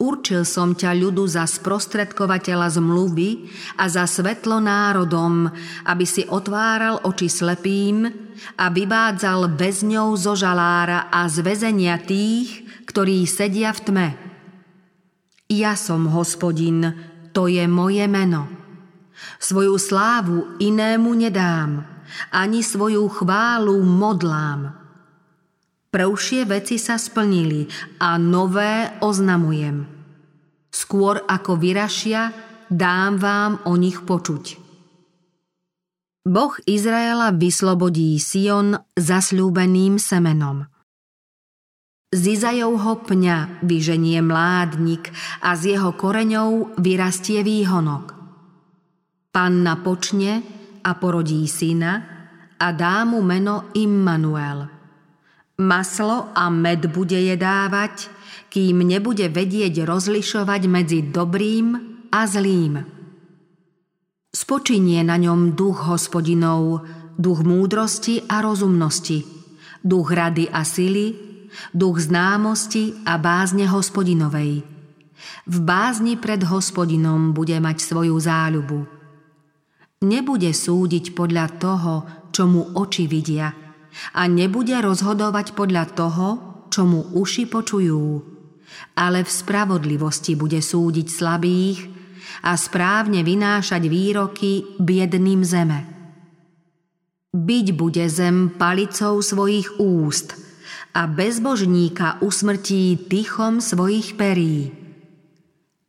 Určil 0.00 0.48
som 0.48 0.72
ťa 0.72 0.96
ľudu 0.96 1.28
za 1.28 1.44
sprostredkovateľa 1.44 2.72
zmluvy 2.80 3.52
a 3.76 3.84
za 3.84 4.08
svetlo 4.08 4.56
národom, 4.56 5.44
aby 5.84 6.08
si 6.08 6.24
otváral 6.24 7.04
oči 7.04 7.28
slepým 7.28 8.08
a 8.56 8.72
vyvádzal 8.72 9.60
ňou 9.60 10.16
zo 10.16 10.32
žalára 10.32 11.12
a 11.12 11.28
z 11.28 11.44
väzenia 11.44 12.00
tých, 12.00 12.64
ktorí 12.88 13.28
sedia 13.28 13.76
v 13.76 13.80
tme. 13.84 14.08
Ja 15.52 15.76
som 15.76 16.08
hospodin, 16.08 16.96
to 17.36 17.52
je 17.52 17.68
moje 17.68 18.08
meno. 18.08 18.48
Svoju 19.36 19.76
slávu 19.76 20.56
inému 20.64 21.12
nedám, 21.12 21.84
ani 22.32 22.64
svoju 22.64 23.04
chválu 23.20 23.76
modlám. 23.84 24.79
Prvšie 25.90 26.46
veci 26.46 26.78
sa 26.78 26.94
splnili 26.94 27.66
a 27.98 28.14
nové 28.14 28.94
oznamujem. 29.02 29.90
Skôr 30.70 31.26
ako 31.26 31.58
vyrašia, 31.58 32.30
dám 32.70 33.18
vám 33.18 33.52
o 33.66 33.74
nich 33.74 33.98
počuť. 33.98 34.62
Boh 36.30 36.54
Izraela 36.62 37.34
vyslobodí 37.34 38.14
Sion 38.22 38.78
zasľúbeným 38.94 39.98
semenom. 39.98 40.62
Z 42.14 42.38
Izajovho 42.38 43.02
pňa 43.02 43.66
vyženie 43.66 44.22
mládnik 44.22 45.10
a 45.42 45.58
z 45.58 45.74
jeho 45.74 45.90
koreňov 45.98 46.78
vyrastie 46.78 47.42
výhonok. 47.42 48.14
Panna 49.34 49.74
počne 49.82 50.42
a 50.86 50.94
porodí 50.94 51.50
syna 51.50 51.92
a 52.62 52.66
dá 52.70 53.02
mu 53.02 53.26
meno 53.26 53.74
Immanuel. 53.74 54.79
Maslo 55.60 56.32
a 56.32 56.48
med 56.48 56.88
bude 56.88 57.20
jedávať, 57.20 58.08
kým 58.48 58.80
nebude 58.80 59.28
vedieť 59.28 59.84
rozlišovať 59.84 60.62
medzi 60.64 61.04
dobrým 61.04 61.76
a 62.08 62.24
zlým. 62.24 62.80
Spočinie 64.32 65.04
na 65.04 65.20
ňom 65.20 65.52
duch 65.52 65.84
hospodinov, 65.84 66.88
duch 67.20 67.44
múdrosti 67.44 68.24
a 68.24 68.40
rozumnosti, 68.40 69.20
duch 69.84 70.08
rady 70.16 70.48
a 70.48 70.64
sily, 70.64 71.12
duch 71.76 72.08
známosti 72.08 73.04
a 73.04 73.20
bázne 73.20 73.68
hospodinovej. 73.68 74.64
V 75.44 75.56
bázni 75.60 76.16
pred 76.16 76.40
hospodinom 76.40 77.36
bude 77.36 77.60
mať 77.60 77.84
svoju 77.84 78.16
záľubu. 78.16 78.88
Nebude 80.08 80.56
súdiť 80.56 81.12
podľa 81.12 81.46
toho, 81.60 81.94
čo 82.32 82.48
mu 82.48 82.72
oči 82.80 83.04
vidia 83.04 83.59
a 84.14 84.26
nebude 84.30 84.74
rozhodovať 84.74 85.52
podľa 85.54 85.84
toho, 85.94 86.28
čo 86.70 86.86
mu 86.86 87.10
uši 87.14 87.50
počujú, 87.50 88.04
ale 88.94 89.26
v 89.26 89.30
spravodlivosti 89.30 90.38
bude 90.38 90.62
súdiť 90.62 91.06
slabých 91.10 91.78
a 92.46 92.54
správne 92.54 93.26
vynášať 93.26 93.82
výroky 93.90 94.78
biedným 94.78 95.42
zeme. 95.42 95.80
Byť 97.30 97.66
bude 97.74 98.04
zem 98.10 98.54
palicou 98.54 99.18
svojich 99.22 99.78
úst– 99.78 100.34
a 100.94 101.06
bezbožníka 101.06 102.18
usmrtí 102.18 102.98
tychom 103.06 103.62
svojich 103.62 104.18
perí. 104.18 104.74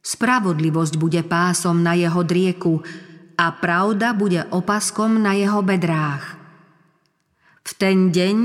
Spravodlivosť 0.01 0.93
bude 0.97 1.21
pásom 1.25 1.81
na 1.81 1.93
jeho 1.97 2.21
drieku 2.25 2.81
a 3.37 3.53
pravda 3.53 4.13
bude 4.13 4.45
opaskom 4.49 5.21
na 5.21 5.37
jeho 5.37 5.61
bedrách. 5.65 6.40
V 7.71 7.79
ten 7.79 8.11
deň 8.11 8.37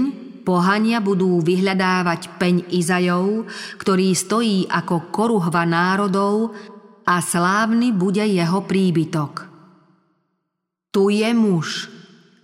pohania 0.46 1.02
budú 1.02 1.42
vyhľadávať 1.42 2.38
peň 2.38 2.70
Izajov, 2.70 3.50
ktorý 3.82 4.14
stojí 4.14 4.70
ako 4.70 5.10
koruhva 5.10 5.66
národov 5.66 6.54
a 7.02 7.18
slávny 7.18 7.90
bude 7.90 8.22
jeho 8.22 8.62
príbytok. 8.62 9.50
Tu 10.94 11.20
je 11.20 11.30
muž, 11.34 11.90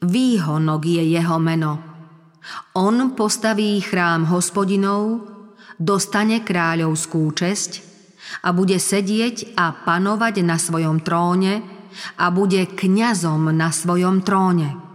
výhonok 0.02 0.82
je 0.82 1.02
jeho 1.06 1.38
meno– 1.38 1.74
on 2.74 3.14
postaví 3.14 3.78
chrám 3.80 4.26
hospodinov, 4.26 5.28
dostane 5.78 6.42
kráľovskú 6.42 7.30
česť 7.30 7.84
a 8.42 8.50
bude 8.50 8.80
sedieť 8.80 9.54
a 9.54 9.70
panovať 9.70 10.34
na 10.42 10.56
svojom 10.58 11.04
tróne 11.04 11.62
a 12.18 12.32
bude 12.32 12.66
kňazom 12.66 13.52
na 13.52 13.70
svojom 13.70 14.24
tróne. 14.24 14.91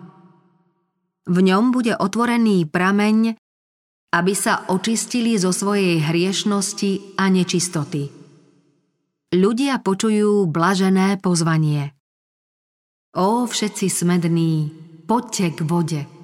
V 1.28 1.38
ňom 1.44 1.76
bude 1.76 1.94
otvorený 1.94 2.66
prameň, 2.68 3.36
aby 4.16 4.34
sa 4.34 4.66
očistili 4.72 5.36
zo 5.36 5.52
svojej 5.52 6.00
hriešnosti 6.02 7.20
a 7.20 7.28
nečistoty. 7.28 8.10
Ľudia 9.36 9.84
počujú 9.84 10.48
blažené 10.48 11.20
pozvanie. 11.20 11.92
Ó 13.20 13.44
všetci 13.44 13.92
smední, 13.92 14.72
poďte 15.04 15.46
k 15.52 15.60
vode– 15.68 16.02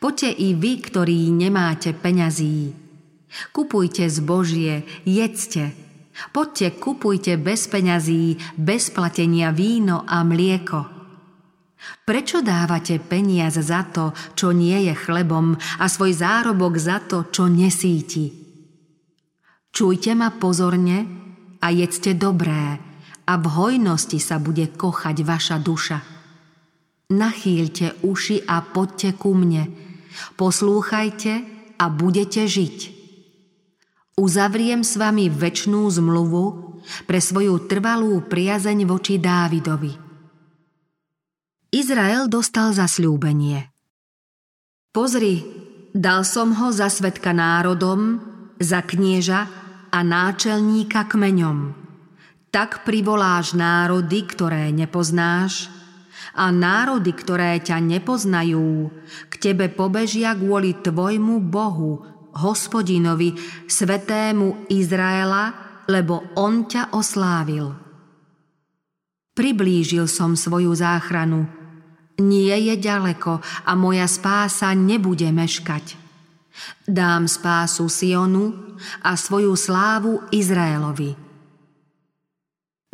Poďte 0.00 0.30
i 0.32 0.56
vy, 0.56 0.72
ktorí 0.80 1.28
nemáte 1.30 1.92
peňazí. 1.92 2.72
Kupujte 3.52 4.08
zbožie, 4.08 4.88
jedzte. 5.04 5.76
Poďte, 6.32 6.80
kupujte 6.80 7.36
bez 7.36 7.68
peňazí, 7.68 8.40
bez 8.56 8.88
platenia 8.88 9.52
víno 9.52 10.08
a 10.08 10.24
mlieko. 10.24 10.95
Prečo 12.06 12.38
dávate 12.42 13.02
peniaz 13.02 13.58
za 13.58 13.82
to, 13.90 14.14
čo 14.38 14.54
nie 14.54 14.86
je 14.86 14.94
chlebom 14.94 15.58
a 15.82 15.84
svoj 15.90 16.14
zárobok 16.14 16.78
za 16.78 17.02
to, 17.02 17.26
čo 17.34 17.50
nesíti? 17.50 18.30
Čujte 19.74 20.14
ma 20.14 20.32
pozorne 20.32 21.04
a 21.60 21.68
jedzte 21.68 22.14
dobré 22.16 22.78
a 23.26 23.32
v 23.36 23.46
hojnosti 23.50 24.22
sa 24.22 24.38
bude 24.38 24.70
kochať 24.72 25.16
vaša 25.26 25.58
duša. 25.58 25.98
Nachýlte 27.12 28.00
uši 28.06 28.46
a 28.46 28.62
poďte 28.62 29.18
ku 29.18 29.34
mne. 29.34 29.68
Poslúchajte 30.38 31.32
a 31.76 31.84
budete 31.92 32.46
žiť. 32.46 32.78
Uzavriem 34.16 34.80
s 34.80 34.96
vami 34.96 35.28
väčšnú 35.28 35.84
zmluvu 35.92 36.44
pre 37.04 37.20
svoju 37.20 37.68
trvalú 37.68 38.24
priazeň 38.24 38.88
voči 38.88 39.20
Dávidovi. 39.20 40.05
Izrael 41.76 42.24
dostal 42.32 42.72
zasľúbenie. 42.72 43.68
Pozri, 44.96 45.44
dal 45.92 46.24
som 46.24 46.56
ho 46.56 46.72
za 46.72 46.88
svetka 46.88 47.36
národom, 47.36 48.16
za 48.56 48.80
knieža 48.80 49.44
a 49.92 49.98
náčelníka 50.00 51.04
kmeňom. 51.04 51.76
Tak 52.48 52.88
privoláš 52.88 53.52
národy, 53.52 54.24
ktoré 54.24 54.72
nepoznáš, 54.72 55.68
a 56.32 56.48
národy, 56.48 57.12
ktoré 57.12 57.60
ťa 57.60 57.76
nepoznajú, 57.80 58.88
k 59.28 59.34
tebe 59.36 59.68
pobežia 59.68 60.32
kvôli 60.32 60.80
tvojmu 60.80 61.44
Bohu, 61.44 62.00
hospodinovi, 62.36 63.36
svetému 63.68 64.72
Izraela, 64.72 65.52
lebo 65.92 66.24
on 66.40 66.64
ťa 66.64 66.96
oslávil. 66.96 67.72
Priblížil 69.36 70.08
som 70.08 70.32
svoju 70.36 70.72
záchranu. 70.72 71.55
Nie 72.16 72.56
je 72.56 72.74
ďaleko 72.80 73.44
a 73.44 73.72
moja 73.76 74.08
spása 74.08 74.72
nebude 74.72 75.28
meškať. 75.28 75.96
Dám 76.88 77.28
spásu 77.28 77.92
Sionu 77.92 78.76
a 79.04 79.12
svoju 79.16 79.52
slávu 79.52 80.24
Izraelovi. 80.32 81.26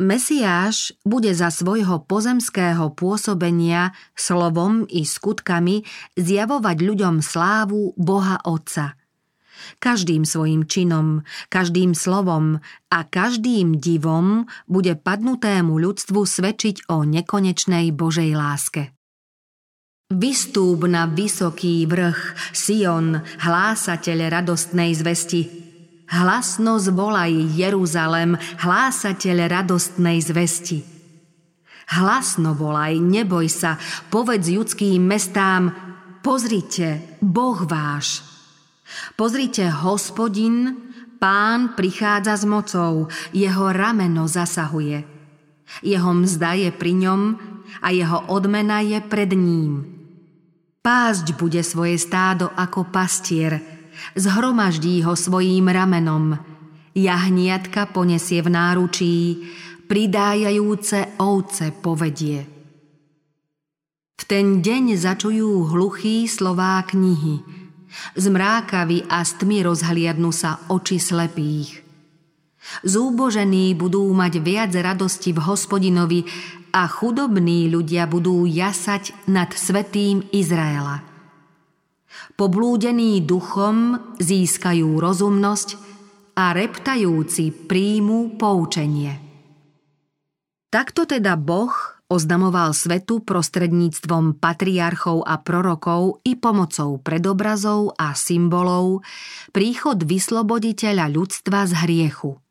Mesiáš 0.03 0.91
bude 1.07 1.31
za 1.31 1.47
svojho 1.47 2.03
pozemského 2.03 2.91
pôsobenia 2.91 3.95
slovom 4.17 4.83
i 4.91 5.07
skutkami 5.07 5.87
zjavovať 6.19 6.77
ľuďom 6.83 7.23
slávu 7.23 7.95
Boha 7.95 8.43
Otca. 8.43 8.99
Každým 9.79 10.27
svojim 10.27 10.67
činom, 10.67 11.23
každým 11.47 11.95
slovom 11.95 12.59
a 12.91 12.99
každým 13.07 13.79
divom 13.79 14.49
bude 14.67 14.99
padnutému 14.99 15.79
ľudstvu 15.79 16.19
svedčiť 16.25 16.91
o 16.91 17.07
nekonečnej 17.07 17.95
Božej 17.95 18.35
láske. 18.35 18.92
Vystúp 20.13 20.85
na 20.85 21.09
vysoký 21.09 21.89
vrch, 21.89 22.53
Sion, 22.53 23.17
hlásateľ 23.41 24.29
radostnej 24.29 24.93
zvesti, 24.93 25.63
Hlasno 26.13 26.77
zvolaj 26.77 27.57
Jeruzalem, 27.57 28.37
hlásateľ 28.37 29.49
radostnej 29.49 30.21
zvesti. 30.21 30.85
Hlasno 31.89 32.53
volaj, 32.53 33.01
neboj 33.01 33.49
sa, 33.49 33.81
povedz 34.13 34.53
judským 34.53 35.01
mestám, 35.01 35.73
pozrite, 36.21 37.17
Boh 37.17 37.57
váš. 37.65 38.21
Pozrite, 39.17 39.65
hospodin, 39.73 40.77
pán 41.17 41.73
prichádza 41.73 42.37
s 42.37 42.45
mocou, 42.45 43.09
jeho 43.33 43.73
rameno 43.73 44.29
zasahuje. 44.29 45.01
Jeho 45.81 46.11
mzda 46.13 46.53
je 46.53 46.69
pri 46.69 46.93
ňom 46.93 47.21
a 47.81 47.89
jeho 47.89 48.21
odmena 48.29 48.85
je 48.85 49.01
pred 49.01 49.33
ním. 49.33 50.02
Pásť 50.83 51.39
bude 51.39 51.63
svoje 51.63 51.95
stádo 51.95 52.51
ako 52.59 52.91
pastier, 52.91 53.63
zhromaždí 54.19 54.99
ho 55.07 55.15
svojím 55.15 55.71
ramenom. 55.71 56.35
Jahniatka 56.91 57.87
ponesie 57.87 58.43
v 58.43 58.51
náručí, 58.51 59.15
pridájajúce 59.87 61.15
ovce 61.23 61.71
povedie. 61.71 62.43
V 64.19 64.23
ten 64.27 64.59
deň 64.59 64.99
začujú 64.99 65.71
hluchý 65.71 66.27
slová 66.27 66.83
knihy. 66.83 67.39
Z 68.19 68.25
mrákavy 68.27 69.07
a 69.07 69.23
z 69.23 69.39
tmy 69.39 69.63
rozhliadnú 69.63 70.35
sa 70.35 70.67
oči 70.67 70.99
slepých. 70.99 71.79
Zúbožení 72.83 73.71
budú 73.71 74.03
mať 74.11 74.43
viac 74.43 74.75
radosti 74.75 75.31
v 75.31 75.47
hospodinovi 75.47 76.27
a 76.73 76.89
chudobní 76.89 77.69
ľudia 77.69 78.09
budú 78.09 78.49
jasať 78.49 79.13
nad 79.29 79.53
svetým 79.53 80.25
Izraela. 80.33 81.05
Poblúdení 82.33 83.21
duchom 83.21 84.01
získajú 84.17 84.97
rozumnosť 84.97 85.77
a 86.33 86.57
reptajúci 86.57 87.69
príjmu 87.69 88.41
poučenie. 88.41 89.21
Takto 90.73 91.05
teda 91.05 91.37
Boh 91.37 91.93
Oznamoval 92.13 92.77
svetu 92.77 93.25
prostredníctvom 93.25 94.37
patriarchov 94.37 95.25
a 95.25 95.41
prorokov 95.41 96.21
i 96.21 96.37
pomocou 96.37 97.01
predobrazov 97.01 97.97
a 97.97 98.13
symbolov 98.13 99.01
príchod 99.49 99.97
vysloboditeľa 99.97 101.09
ľudstva 101.09 101.65
z 101.65 101.73
hriechu. 101.73 102.42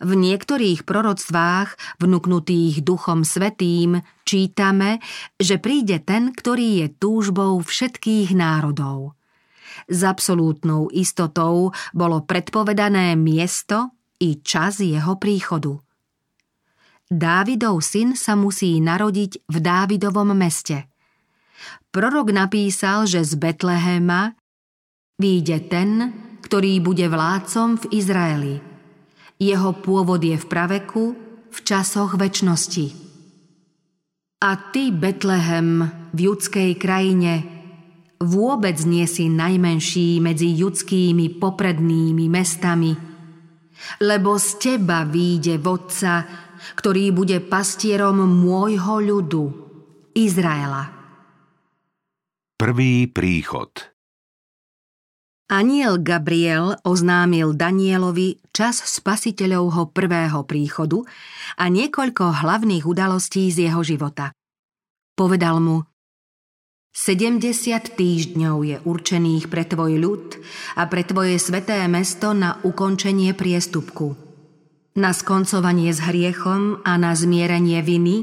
V 0.00 0.10
niektorých 0.16 0.84
proroctvách, 0.84 1.98
vnúknutých 2.00 2.84
Duchom 2.84 3.24
Svetým, 3.26 4.00
čítame, 4.24 5.00
že 5.40 5.60
príde 5.60 6.00
ten, 6.00 6.32
ktorý 6.32 6.84
je 6.84 6.86
túžbou 6.96 7.60
všetkých 7.60 8.32
národov. 8.36 9.18
S 9.86 10.04
absolútnou 10.04 10.92
istotou 10.92 11.72
bolo 11.92 12.22
predpovedané 12.24 13.16
miesto 13.16 13.96
i 14.20 14.38
čas 14.44 14.82
jeho 14.82 15.16
príchodu– 15.16 15.78
Dávidov 17.10 17.82
syn 17.82 18.14
sa 18.14 18.38
musí 18.38 18.78
narodiť 18.78 19.42
v 19.50 19.56
Dávidovom 19.58 20.30
meste. 20.30 20.86
Prorok 21.90 22.30
napísal, 22.30 23.10
že 23.10 23.26
z 23.26 23.34
Betlehema 23.34 24.38
výjde 25.18 25.58
ten, 25.66 26.14
ktorý 26.46 26.78
bude 26.78 27.10
vládcom 27.10 27.82
v 27.82 27.84
Izraeli. 27.98 28.69
Jeho 29.40 29.72
pôvod 29.72 30.20
je 30.20 30.36
v 30.36 30.46
praveku, 30.46 31.16
v 31.48 31.58
časoch 31.64 32.20
väčnosti. 32.20 32.92
A 34.44 34.56
ty, 34.72 34.92
Betlehem, 34.92 35.88
v 36.12 36.18
judskej 36.28 36.76
krajine, 36.76 37.48
vôbec 38.20 38.76
nie 38.84 39.08
si 39.08 39.32
najmenší 39.32 40.20
medzi 40.20 40.52
judskými 40.52 41.40
poprednými 41.40 42.28
mestami, 42.28 42.92
lebo 44.04 44.36
z 44.36 44.48
teba 44.60 45.08
výjde 45.08 45.56
vodca, 45.56 46.28
ktorý 46.76 47.16
bude 47.16 47.40
pastierom 47.40 48.20
môjho 48.20 49.00
ľudu, 49.00 49.44
Izraela. 50.12 50.92
Prvý 52.60 53.08
príchod 53.08 53.72
Aniel 55.50 55.98
Gabriel 55.98 56.78
oznámil 56.86 57.58
Danielovi 57.58 58.38
čas 58.54 58.86
spasiteľovho 58.86 59.90
prvého 59.90 60.46
príchodu 60.46 61.02
a 61.58 61.66
niekoľko 61.66 62.46
hlavných 62.46 62.86
udalostí 62.86 63.50
z 63.50 63.66
jeho 63.66 63.82
života. 63.82 64.30
Povedal 65.18 65.58
mu, 65.58 65.82
70 66.94 67.98
týždňov 67.98 68.56
je 68.62 68.76
určených 68.86 69.50
pre 69.50 69.66
tvoj 69.66 69.98
ľud 69.98 70.38
a 70.78 70.86
pre 70.86 71.02
tvoje 71.02 71.38
sveté 71.42 71.82
mesto 71.90 72.30
na 72.30 72.62
ukončenie 72.62 73.34
priestupku– 73.34 74.14
na 74.98 75.14
skoncovanie 75.14 75.94
s 75.94 76.02
hriechom 76.02 76.82
a 76.82 76.98
na 76.98 77.14
zmierenie 77.14 77.78
viny, 77.82 78.16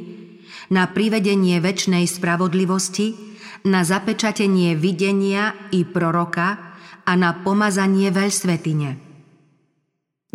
na 0.68 0.86
privedenie 0.92 1.64
väčšnej 1.64 2.04
spravodlivosti, 2.06 3.16
na 3.64 3.88
zapečatenie 3.88 4.76
videnia 4.76 5.56
i 5.72 5.88
proroka 5.88 6.67
a 7.08 7.16
na 7.16 7.32
pomazanie 7.32 8.12
veľsvetine. 8.12 9.00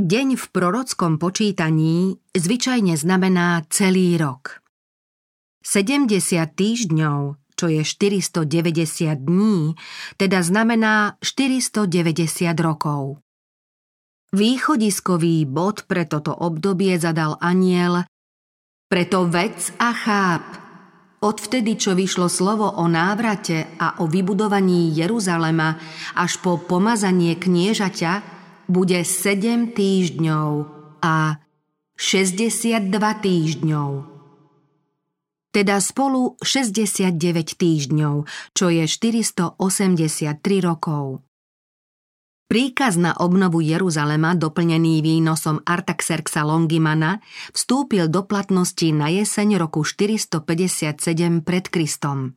Deň 0.00 0.28
v 0.40 0.44
prorockom 0.48 1.20
počítaní 1.20 2.16
zvyčajne 2.32 2.96
znamená 2.96 3.68
celý 3.68 4.16
rok. 4.16 4.64
70 5.62 6.16
týždňov, 6.56 7.36
čo 7.54 7.66
je 7.68 7.84
490 7.84 8.48
dní, 9.20 9.76
teda 10.16 10.40
znamená 10.40 11.20
490 11.20 11.86
rokov. 12.58 13.20
Východiskový 14.32 15.44
bod 15.44 15.84
pre 15.84 16.08
toto 16.08 16.32
obdobie 16.32 16.96
zadal 16.96 17.36
aniel 17.44 18.08
Preto 18.88 19.28
vec 19.28 19.76
a 19.76 19.92
cháp. 19.92 20.61
Odvtedy, 21.22 21.78
čo 21.78 21.94
vyšlo 21.94 22.26
slovo 22.26 22.66
o 22.66 22.90
návrate 22.90 23.78
a 23.78 24.02
o 24.02 24.10
vybudovaní 24.10 24.90
Jeruzalema 24.90 25.78
až 26.18 26.42
po 26.42 26.58
pomazanie 26.58 27.38
kniežaťa, 27.38 28.12
bude 28.66 29.06
7 29.06 29.70
týždňov 29.70 30.50
a 30.98 31.38
62 31.94 32.90
týždňov. 32.98 33.90
Teda 35.54 35.78
spolu 35.78 36.34
69 36.42 37.14
týždňov, 37.54 38.14
čo 38.50 38.66
je 38.72 38.84
483 38.90 40.42
rokov. 40.58 41.22
Príkaz 42.52 43.00
na 43.00 43.16
obnovu 43.16 43.64
Jeruzalema, 43.64 44.36
doplnený 44.36 45.00
výnosom 45.00 45.64
Artaxerxa 45.64 46.44
Longimana, 46.44 47.24
vstúpil 47.48 48.12
do 48.12 48.28
platnosti 48.28 48.92
na 48.92 49.08
jeseň 49.08 49.56
roku 49.56 49.80
457 49.88 50.44
pred 51.48 51.64
Kristom. 51.72 52.36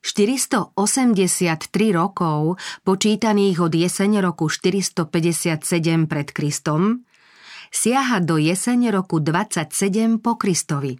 483 0.00 1.68
rokov, 1.92 2.56
počítaných 2.88 3.60
od 3.60 3.76
jeseň 3.76 4.24
roku 4.24 4.48
457 4.48 6.08
pred 6.08 6.28
Kristom, 6.32 7.04
siaha 7.68 8.24
do 8.24 8.40
jeseň 8.40 8.88
roku 8.88 9.20
27 9.20 10.16
po 10.16 10.40
Kristovi. 10.40 10.96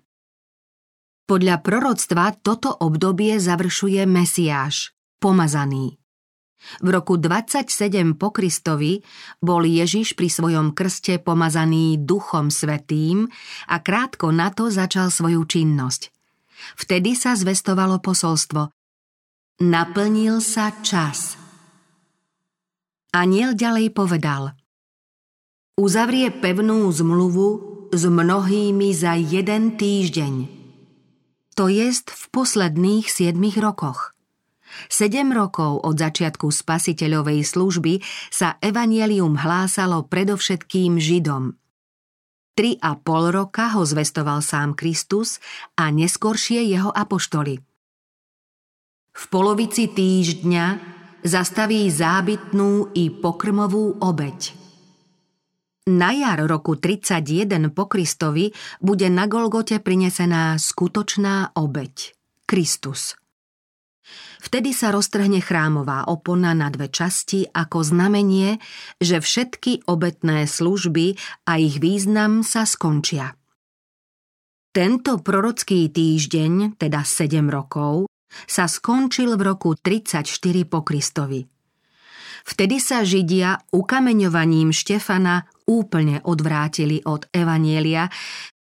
Podľa 1.24 1.64
proroctva 1.64 2.36
toto 2.36 2.68
obdobie 2.68 3.40
završuje 3.40 4.04
Mesiáš, 4.04 4.92
pomazaný. 5.24 5.96
V 6.82 6.88
roku 6.90 7.16
27 7.16 8.18
po 8.18 8.34
Kristovi 8.34 9.00
bol 9.38 9.64
Ježiš 9.64 10.18
pri 10.18 10.28
svojom 10.28 10.74
krste 10.74 11.22
pomazaný 11.22 12.02
Duchom 12.02 12.50
Svetým 12.50 13.30
a 13.70 13.76
krátko 13.80 14.34
na 14.34 14.50
to 14.50 14.68
začal 14.68 15.08
svoju 15.08 15.46
činnosť. 15.46 16.10
Vtedy 16.76 17.14
sa 17.14 17.38
zvestovalo 17.38 18.02
posolstvo 18.02 18.74
Naplnil 19.58 20.38
sa 20.38 20.70
čas. 20.86 21.34
Aniel 23.14 23.58
ďalej 23.58 23.90
povedal 23.94 24.54
Uzavrie 25.78 26.30
pevnú 26.34 26.90
zmluvu 26.90 27.48
s 27.94 28.02
mnohými 28.02 28.90
za 28.94 29.14
jeden 29.14 29.78
týždeň. 29.78 30.34
To 31.54 31.70
jest 31.70 32.10
v 32.10 32.22
posledných 32.34 33.06
siedmich 33.06 33.58
rokoch– 33.58 34.12
Sedem 34.86 35.34
rokov 35.34 35.82
od 35.82 35.98
začiatku 35.98 36.54
spasiteľovej 36.54 37.42
služby 37.42 37.98
sa 38.30 38.54
evanielium 38.62 39.34
hlásalo 39.34 40.06
predovšetkým 40.06 41.02
Židom. 41.02 41.58
Tri 42.54 42.78
a 42.78 42.94
pol 42.94 43.34
roka 43.34 43.74
ho 43.74 43.82
zvestoval 43.82 44.42
sám 44.42 44.78
Kristus 44.78 45.42
a 45.74 45.90
neskoršie 45.90 46.62
jeho 46.70 46.94
apoštoli. 46.94 47.58
V 49.18 49.24
polovici 49.30 49.90
týždňa 49.90 50.66
zastaví 51.26 51.90
zábytnú 51.90 52.94
i 52.94 53.10
pokrmovú 53.10 53.98
obeď. 53.98 54.54
Na 55.88 56.12
jar 56.12 56.44
roku 56.44 56.76
31 56.76 57.72
po 57.72 57.88
Kristovi 57.88 58.52
bude 58.84 59.08
na 59.08 59.24
Golgote 59.24 59.80
prinesená 59.80 60.60
skutočná 60.60 61.56
obeď– 61.56 62.12
Kristus. 62.50 63.16
Vtedy 64.38 64.70
sa 64.70 64.94
roztrhne 64.94 65.42
chrámová 65.42 66.06
opona 66.06 66.54
na 66.54 66.70
dve 66.70 66.86
časti 66.86 67.50
ako 67.50 67.82
znamenie, 67.82 68.62
že 69.02 69.18
všetky 69.18 69.90
obetné 69.90 70.46
služby 70.46 71.18
a 71.50 71.58
ich 71.58 71.82
význam 71.82 72.46
sa 72.46 72.62
skončia. 72.62 73.34
Tento 74.70 75.18
prorocký 75.18 75.90
týždeň, 75.90 76.78
teda 76.78 77.02
7 77.02 77.50
rokov, 77.50 78.06
sa 78.46 78.70
skončil 78.70 79.34
v 79.34 79.42
roku 79.42 79.74
34 79.74 80.22
po 80.70 80.86
Kristovi. 80.86 81.42
Vtedy 82.46 82.80
sa 82.80 83.04
Židia 83.04 83.74
ukameňovaním 83.74 84.72
Štefana 84.72 85.44
úplne 85.68 86.24
odvrátili 86.24 87.04
od 87.04 87.28
Evanielia 87.28 88.08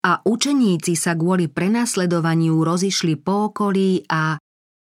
a 0.02 0.18
učeníci 0.26 0.98
sa 0.98 1.14
kvôli 1.14 1.46
prenasledovaniu 1.46 2.66
rozišli 2.66 3.14
po 3.20 3.54
okolí 3.54 4.02
a 4.10 4.34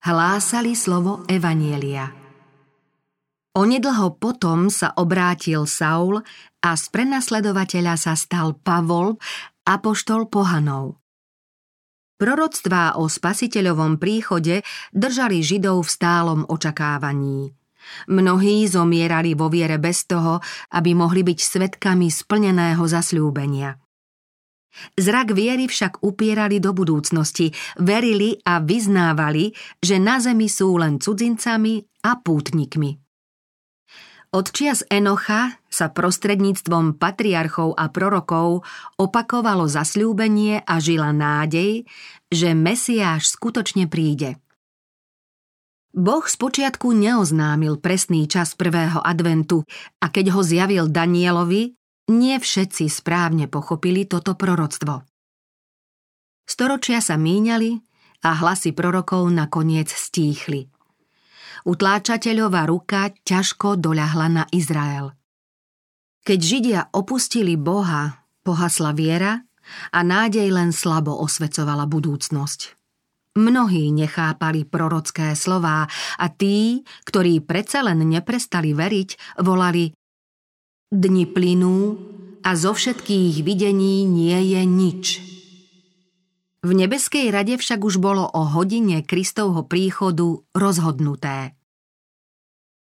hlásali 0.05 0.77
slovo 0.77 1.25
Evanielia. 1.25 2.13
Onedlho 3.57 4.21
potom 4.21 4.69
sa 4.69 4.93
obrátil 5.01 5.65
Saul 5.65 6.21
a 6.61 6.71
z 6.77 6.85
prenasledovateľa 6.93 7.95
sa 7.97 8.13
stal 8.13 8.53
Pavol, 8.61 9.17
apoštol 9.65 10.29
pohanov. 10.29 11.01
Proroctvá 12.21 13.01
o 13.01 13.09
spasiteľovom 13.09 13.97
príchode 13.97 14.61
držali 14.93 15.41
Židov 15.41 15.89
v 15.89 15.91
stálom 15.91 16.41
očakávaní. 16.53 17.57
Mnohí 18.09 18.69
zomierali 18.69 19.33
vo 19.33 19.49
viere 19.49 19.81
bez 19.81 20.05
toho, 20.05 20.41
aby 20.73 20.93
mohli 20.93 21.25
byť 21.25 21.39
svetkami 21.41 22.13
splneného 22.13 22.85
zasľúbenia– 22.85 23.81
Zrak 24.99 25.35
viery 25.35 25.71
však 25.71 26.03
upierali 26.03 26.59
do 26.59 26.75
budúcnosti, 26.75 27.55
verili 27.79 28.39
a 28.43 28.59
vyznávali, 28.63 29.55
že 29.79 30.03
na 30.03 30.19
zemi 30.19 30.51
sú 30.51 30.79
len 30.79 30.99
cudzincami 30.99 31.83
a 32.05 32.19
pútnikmi. 32.19 33.05
Od 34.35 34.51
čias 34.51 34.83
Enocha 34.91 35.63
sa 35.71 35.95
prostredníctvom 35.95 36.99
patriarchov 36.99 37.79
a 37.79 37.87
prorokov 37.87 38.67
opakovalo 38.99 39.71
zasľúbenie 39.71 40.67
a 40.67 40.83
žila 40.83 41.15
nádej, 41.15 41.87
že 42.35 42.51
Mesiáš 42.51 43.31
skutočne 43.31 43.87
príde. 43.87 44.43
Boh 45.95 46.27
spočiatku 46.27 46.91
neoznámil 46.91 47.79
presný 47.79 48.27
čas 48.27 48.59
prvého 48.59 48.99
adventu 48.99 49.63
a 50.03 50.11
keď 50.11 50.35
ho 50.35 50.43
zjavil 50.43 50.91
Danielovi, 50.91 51.79
nie 52.11 52.37
všetci 52.37 52.91
správne 52.91 53.49
pochopili 53.49 54.05
toto 54.05 54.37
proroctvo. 54.37 55.05
Storočia 56.45 57.01
sa 57.01 57.17
míňali 57.17 57.71
a 58.25 58.31
hlasy 58.45 58.77
prorokov 58.77 59.29
nakoniec 59.33 59.89
stíchli 59.89 60.69
utláčateľová 61.65 62.69
ruka 62.69 63.11
ťažko 63.25 63.81
doľahla 63.81 64.27
na 64.29 64.45
Izrael. 64.53 65.17
Keď 66.25 66.39
Židia 66.41 66.81
opustili 66.93 67.57
Boha, 67.57 68.25
pohasla 68.45 68.93
viera 68.93 69.41
a 69.93 70.01
nádej 70.05 70.49
len 70.53 70.73
slabo 70.73 71.17
osvecovala 71.21 71.89
budúcnosť. 71.89 72.77
Mnohí 73.35 73.91
nechápali 73.91 74.63
prorocké 74.63 75.35
slová 75.35 75.91
a 76.21 76.27
tí, 76.31 76.87
ktorí 77.03 77.43
predsa 77.43 77.83
len 77.83 78.07
neprestali 78.07 78.71
veriť, 78.71 79.43
volali 79.43 79.91
Dni 80.95 81.27
plynú 81.27 81.99
a 82.47 82.55
zo 82.55 82.71
všetkých 82.71 83.43
videní 83.43 84.07
nie 84.07 84.55
je 84.55 84.63
nič. 84.63 85.05
V 86.63 86.71
nebeskej 86.71 87.35
rade 87.35 87.59
však 87.59 87.83
už 87.83 87.99
bolo 87.99 88.23
o 88.31 88.47
hodine 88.47 89.03
Kristovho 89.03 89.67
príchodu 89.67 90.39
rozhodnuté. 90.55 91.59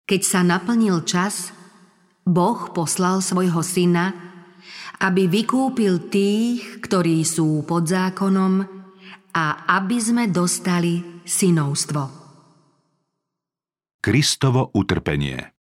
Keď 0.06 0.20
sa 0.22 0.46
naplnil 0.46 1.02
čas, 1.02 1.50
Boh 2.22 2.70
poslal 2.70 3.18
svojho 3.18 3.66
syna, 3.66 4.14
aby 5.02 5.26
vykúpil 5.26 6.06
tých, 6.06 6.86
ktorí 6.86 7.26
sú 7.26 7.66
pod 7.66 7.90
zákonom 7.90 8.62
a 9.34 9.44
aby 9.74 9.98
sme 9.98 10.30
dostali 10.30 11.02
synovstvo. 11.26 12.22
Kristovo 13.98 14.70
utrpenie 14.70 15.53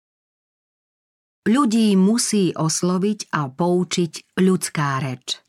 Ľudí 1.43 1.99
musí 1.99 2.55
osloviť 2.55 3.35
a 3.35 3.51
poučiť 3.51 4.39
ľudská 4.39 5.03
reč. 5.03 5.43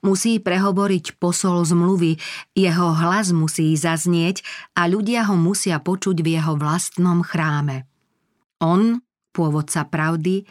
Musí 0.00 0.40
prehovoriť 0.40 1.20
posol 1.20 1.60
zmluvy, 1.60 2.16
jeho 2.56 2.88
hlas 2.96 3.28
musí 3.36 3.76
zaznieť 3.76 4.40
a 4.72 4.88
ľudia 4.88 5.28
ho 5.28 5.36
musia 5.36 5.76
počuť 5.76 6.24
v 6.24 6.40
jeho 6.40 6.56
vlastnom 6.56 7.20
chráme. 7.20 7.84
On, 8.64 8.96
pôvodca 9.36 9.84
pravdy, 9.84 10.48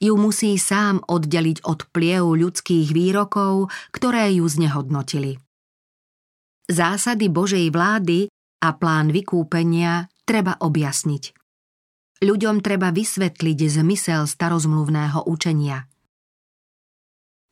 ju 0.00 0.14
musí 0.16 0.56
sám 0.56 1.04
oddeliť 1.04 1.68
od 1.68 1.84
pliev 1.92 2.24
ľudských 2.40 2.96
výrokov, 2.96 3.68
ktoré 3.92 4.32
ju 4.32 4.48
znehodnotili. 4.48 5.36
Zásady 6.72 7.28
Božej 7.28 7.68
vlády 7.68 8.32
a 8.64 8.72
plán 8.72 9.12
vykúpenia 9.12 10.08
treba 10.24 10.56
objasniť. 10.56 11.35
Ľuďom 12.24 12.64
treba 12.64 12.92
vysvetliť 12.92 13.58
zmysel 13.68 14.24
starozmluvného 14.24 15.28
učenia– 15.28 15.84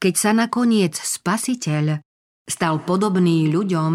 keď 0.04 0.14
sa 0.20 0.36
nakoniec 0.36 1.00
spasiteľ 1.00 2.04
stal 2.44 2.76
podobný 2.84 3.48
ľuďom 3.48 3.92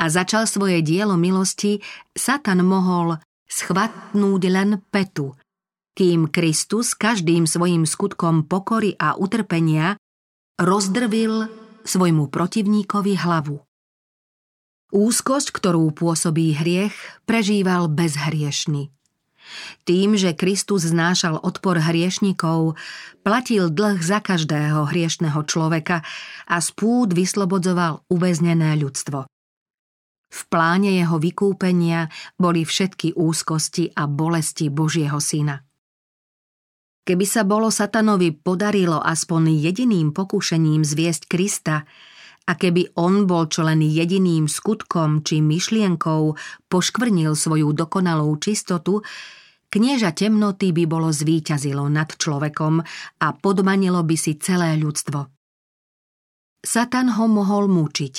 a 0.00 0.04
začal 0.08 0.48
svoje 0.48 0.80
dielo 0.80 1.20
milosti, 1.20 1.84
Satan 2.16 2.64
mohol 2.64 3.20
schvatnúť 3.44 4.42
len 4.48 4.80
petu, 4.88 5.36
kým 5.92 6.32
Kristus 6.32 6.96
každým 6.96 7.44
svojim 7.44 7.84
skutkom 7.84 8.48
pokory 8.48 8.96
a 8.96 9.12
utrpenia 9.20 10.00
rozdrvil 10.56 11.52
svojmu 11.84 12.32
protivníkovi 12.32 13.12
hlavu. 13.20 13.60
Úzkosť, 14.96 15.52
ktorú 15.52 15.92
pôsobí 15.92 16.56
hriech, 16.56 16.96
prežíval 17.28 17.92
bezhriešný. 17.92 18.88
Tým, 19.82 20.14
že 20.14 20.36
Kristus 20.36 20.86
znášal 20.86 21.40
odpor 21.40 21.80
hriešnikov, 21.80 22.78
platil 23.26 23.70
dlh 23.70 23.98
za 24.02 24.22
každého 24.22 24.88
hriešného 24.88 25.40
človeka 25.46 26.06
a 26.46 26.56
spúd 26.58 27.14
vyslobodzoval 27.14 28.06
uväznené 28.10 28.76
ľudstvo. 28.78 29.28
V 30.32 30.40
pláne 30.48 30.96
jeho 30.96 31.20
vykúpenia 31.20 32.08
boli 32.40 32.64
všetky 32.64 33.12
úzkosti 33.12 33.92
a 33.92 34.08
bolesti 34.08 34.72
Božieho 34.72 35.20
syna. 35.20 35.60
Keby 37.02 37.26
sa 37.26 37.42
bolo 37.42 37.68
satanovi 37.68 38.30
podarilo 38.30 39.02
aspoň 39.02 39.58
jediným 39.58 40.14
pokušením 40.14 40.86
zviesť 40.86 41.26
Krista 41.26 41.82
a 42.46 42.52
keby 42.58 42.98
on 42.98 43.26
bol 43.30 43.46
čo 43.46 43.62
len 43.62 43.82
jediným 43.82 44.50
skutkom 44.50 45.22
či 45.22 45.38
myšlienkou 45.38 46.34
poškvrnil 46.66 47.38
svoju 47.38 47.70
dokonalú 47.74 48.34
čistotu, 48.42 49.02
Knieža 49.72 50.12
temnoty 50.12 50.68
by 50.68 50.84
bolo 50.84 51.08
zvíťazilo 51.08 51.88
nad 51.88 52.12
človekom 52.12 52.84
a 53.24 53.26
podmanilo 53.32 54.04
by 54.04 54.16
si 54.20 54.36
celé 54.36 54.76
ľudstvo. 54.76 55.32
Satan 56.60 57.08
ho 57.16 57.24
mohol 57.24 57.72
mučiť, 57.72 58.14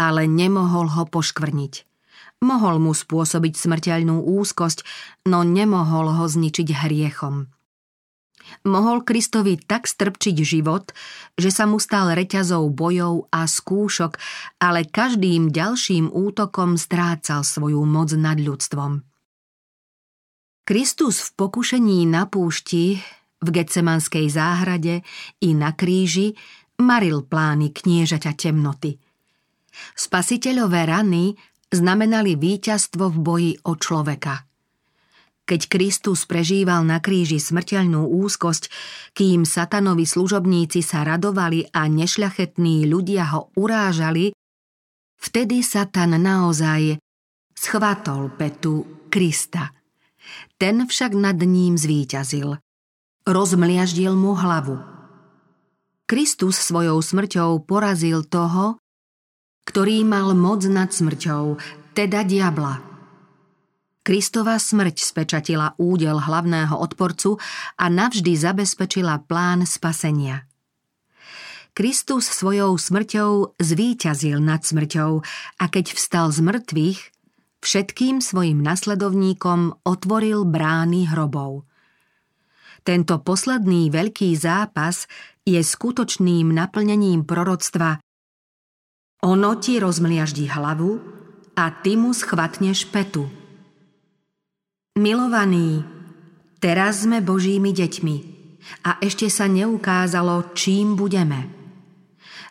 ale 0.00 0.24
nemohol 0.24 0.88
ho 0.96 1.04
poškvrniť. 1.04 1.74
Mohol 2.40 2.80
mu 2.80 2.92
spôsobiť 2.96 3.54
smrteľnú 3.60 4.24
úzkosť, 4.24 4.88
no 5.28 5.44
nemohol 5.44 6.16
ho 6.16 6.24
zničiť 6.24 6.68
hriechom. 6.72 7.52
Mohol 8.66 9.02
Kristovi 9.06 9.58
tak 9.58 9.86
strpčiť 9.86 10.36
život, 10.42 10.90
že 11.34 11.50
sa 11.54 11.66
mu 11.66 11.78
stal 11.78 12.14
reťazou 12.14 12.66
bojov 12.70 13.30
a 13.30 13.46
skúšok, 13.46 14.18
ale 14.62 14.86
každým 14.86 15.50
ďalším 15.50 16.10
útokom 16.10 16.74
strácal 16.80 17.42
svoju 17.46 17.82
moc 17.86 18.10
nad 18.14 18.38
ľudstvom. 18.38 19.02
Kristus 20.66 21.22
v 21.22 21.30
pokušení 21.38 22.10
na 22.10 22.26
púšti, 22.26 22.98
v 23.38 23.48
Getsemanskej 23.54 24.26
záhrade 24.32 25.06
i 25.44 25.54
na 25.54 25.70
kríži 25.76 26.34
maril 26.82 27.22
plány 27.22 27.70
kniežaťa 27.70 28.32
temnoty. 28.34 28.98
Spasiteľové 29.94 30.88
rany 30.88 31.36
znamenali 31.70 32.34
víťazstvo 32.34 33.12
v 33.12 33.16
boji 33.20 33.52
o 33.68 33.76
človeka. 33.76 34.42
Keď 35.46 35.60
Kristus 35.70 36.26
prežíval 36.26 36.82
na 36.82 36.98
kríži 36.98 37.38
smrteľnú 37.38 38.02
úzkosť, 38.02 38.66
kým 39.14 39.46
satanovi 39.46 40.02
služobníci 40.02 40.82
sa 40.82 41.06
radovali 41.06 41.70
a 41.70 41.86
nešľachetní 41.86 42.90
ľudia 42.90 43.30
ho 43.30 43.54
urážali, 43.54 44.34
vtedy 45.22 45.62
Satan 45.62 46.18
naozaj 46.18 46.98
schvatol 47.54 48.34
petu 48.34 49.06
Krista– 49.06 49.70
ten 50.56 50.88
však 50.88 51.12
nad 51.12 51.36
ním 51.36 51.76
zvíťazil. 51.76 52.56
Rozmliaždil 53.26 54.14
mu 54.14 54.32
hlavu. 54.38 54.78
Kristus 56.06 56.62
svojou 56.62 57.02
smrťou 57.02 57.66
porazil 57.66 58.22
toho, 58.22 58.78
ktorý 59.66 60.06
mal 60.06 60.30
moc 60.38 60.62
nad 60.70 60.94
smrťou, 60.94 61.58
teda 61.98 62.22
diabla. 62.22 62.85
Kristova 64.06 64.54
smrť 64.54 65.02
spečatila 65.02 65.74
údel 65.82 66.22
hlavného 66.22 66.78
odporcu 66.78 67.42
a 67.74 67.90
navždy 67.90 68.38
zabezpečila 68.38 69.26
plán 69.26 69.66
spasenia. 69.66 70.46
Kristus 71.74 72.30
svojou 72.30 72.78
smrťou 72.78 73.58
zvíťazil 73.58 74.38
nad 74.38 74.62
smrťou 74.62 75.26
a 75.58 75.64
keď 75.66 75.98
vstal 75.98 76.30
z 76.30 76.38
mŕtvych, 76.38 77.00
všetkým 77.66 78.22
svojim 78.22 78.62
nasledovníkom 78.62 79.82
otvoril 79.82 80.46
brány 80.46 81.10
hrobov. 81.10 81.66
Tento 82.86 83.18
posledný 83.18 83.90
veľký 83.90 84.38
zápas 84.38 85.10
je 85.42 85.58
skutočným 85.58 86.54
naplnením 86.54 87.26
proroctva 87.26 87.98
Ono 89.26 89.50
ti 89.58 89.82
rozmliaždí 89.82 90.46
hlavu 90.46 91.02
a 91.58 91.74
ty 91.82 91.98
mu 91.98 92.14
schvatneš 92.14 92.86
petu. 92.86 93.26
Milovaní, 94.96 95.84
teraz 96.56 97.04
sme 97.04 97.20
Božími 97.20 97.68
deťmi 97.68 98.16
a 98.88 98.96
ešte 99.04 99.28
sa 99.28 99.44
neukázalo, 99.44 100.56
čím 100.56 100.96
budeme. 100.96 101.52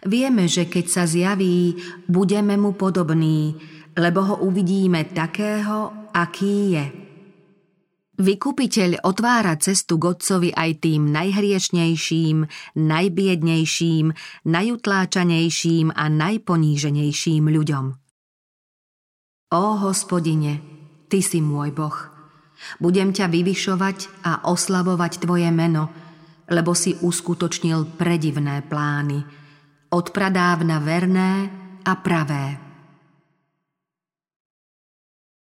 Vieme, 0.05 0.45
že 0.45 0.69
keď 0.69 0.85
sa 0.85 1.03
zjaví, 1.09 1.73
budeme 2.05 2.53
mu 2.53 2.77
podobní, 2.77 3.57
lebo 3.97 4.21
ho 4.21 4.35
uvidíme 4.45 5.09
takého, 5.09 6.13
aký 6.13 6.77
je. 6.77 6.85
Vykupiteľ 8.21 9.01
otvára 9.01 9.57
cestu 9.57 9.97
k 9.97 10.13
Otcovi 10.13 10.53
aj 10.53 10.85
tým 10.85 11.09
najhriešnejším, 11.09 12.45
najbiednejším, 12.77 14.05
najutláčanejším 14.45 15.97
a 15.97 16.05
najponíženejším 16.13 17.43
ľuďom. 17.49 17.85
Ó 19.49 19.65
hospodine, 19.81 20.61
Ty 21.09 21.19
si 21.21 21.37
môj 21.41 21.69
Boh, 21.73 22.14
Budem 22.81 23.13
ťa 23.13 23.29
vyvyšovať 23.29 24.25
a 24.25 24.31
oslavovať 24.49 25.23
tvoje 25.23 25.49
meno, 25.53 25.91
lebo 26.49 26.73
si 26.77 26.93
uskutočnil 26.97 27.97
predivné 27.97 28.65
plány, 28.65 29.19
od 29.93 30.05
pradávna 30.11 30.81
verné 30.81 31.31
a 31.85 31.93
pravé. 31.97 32.64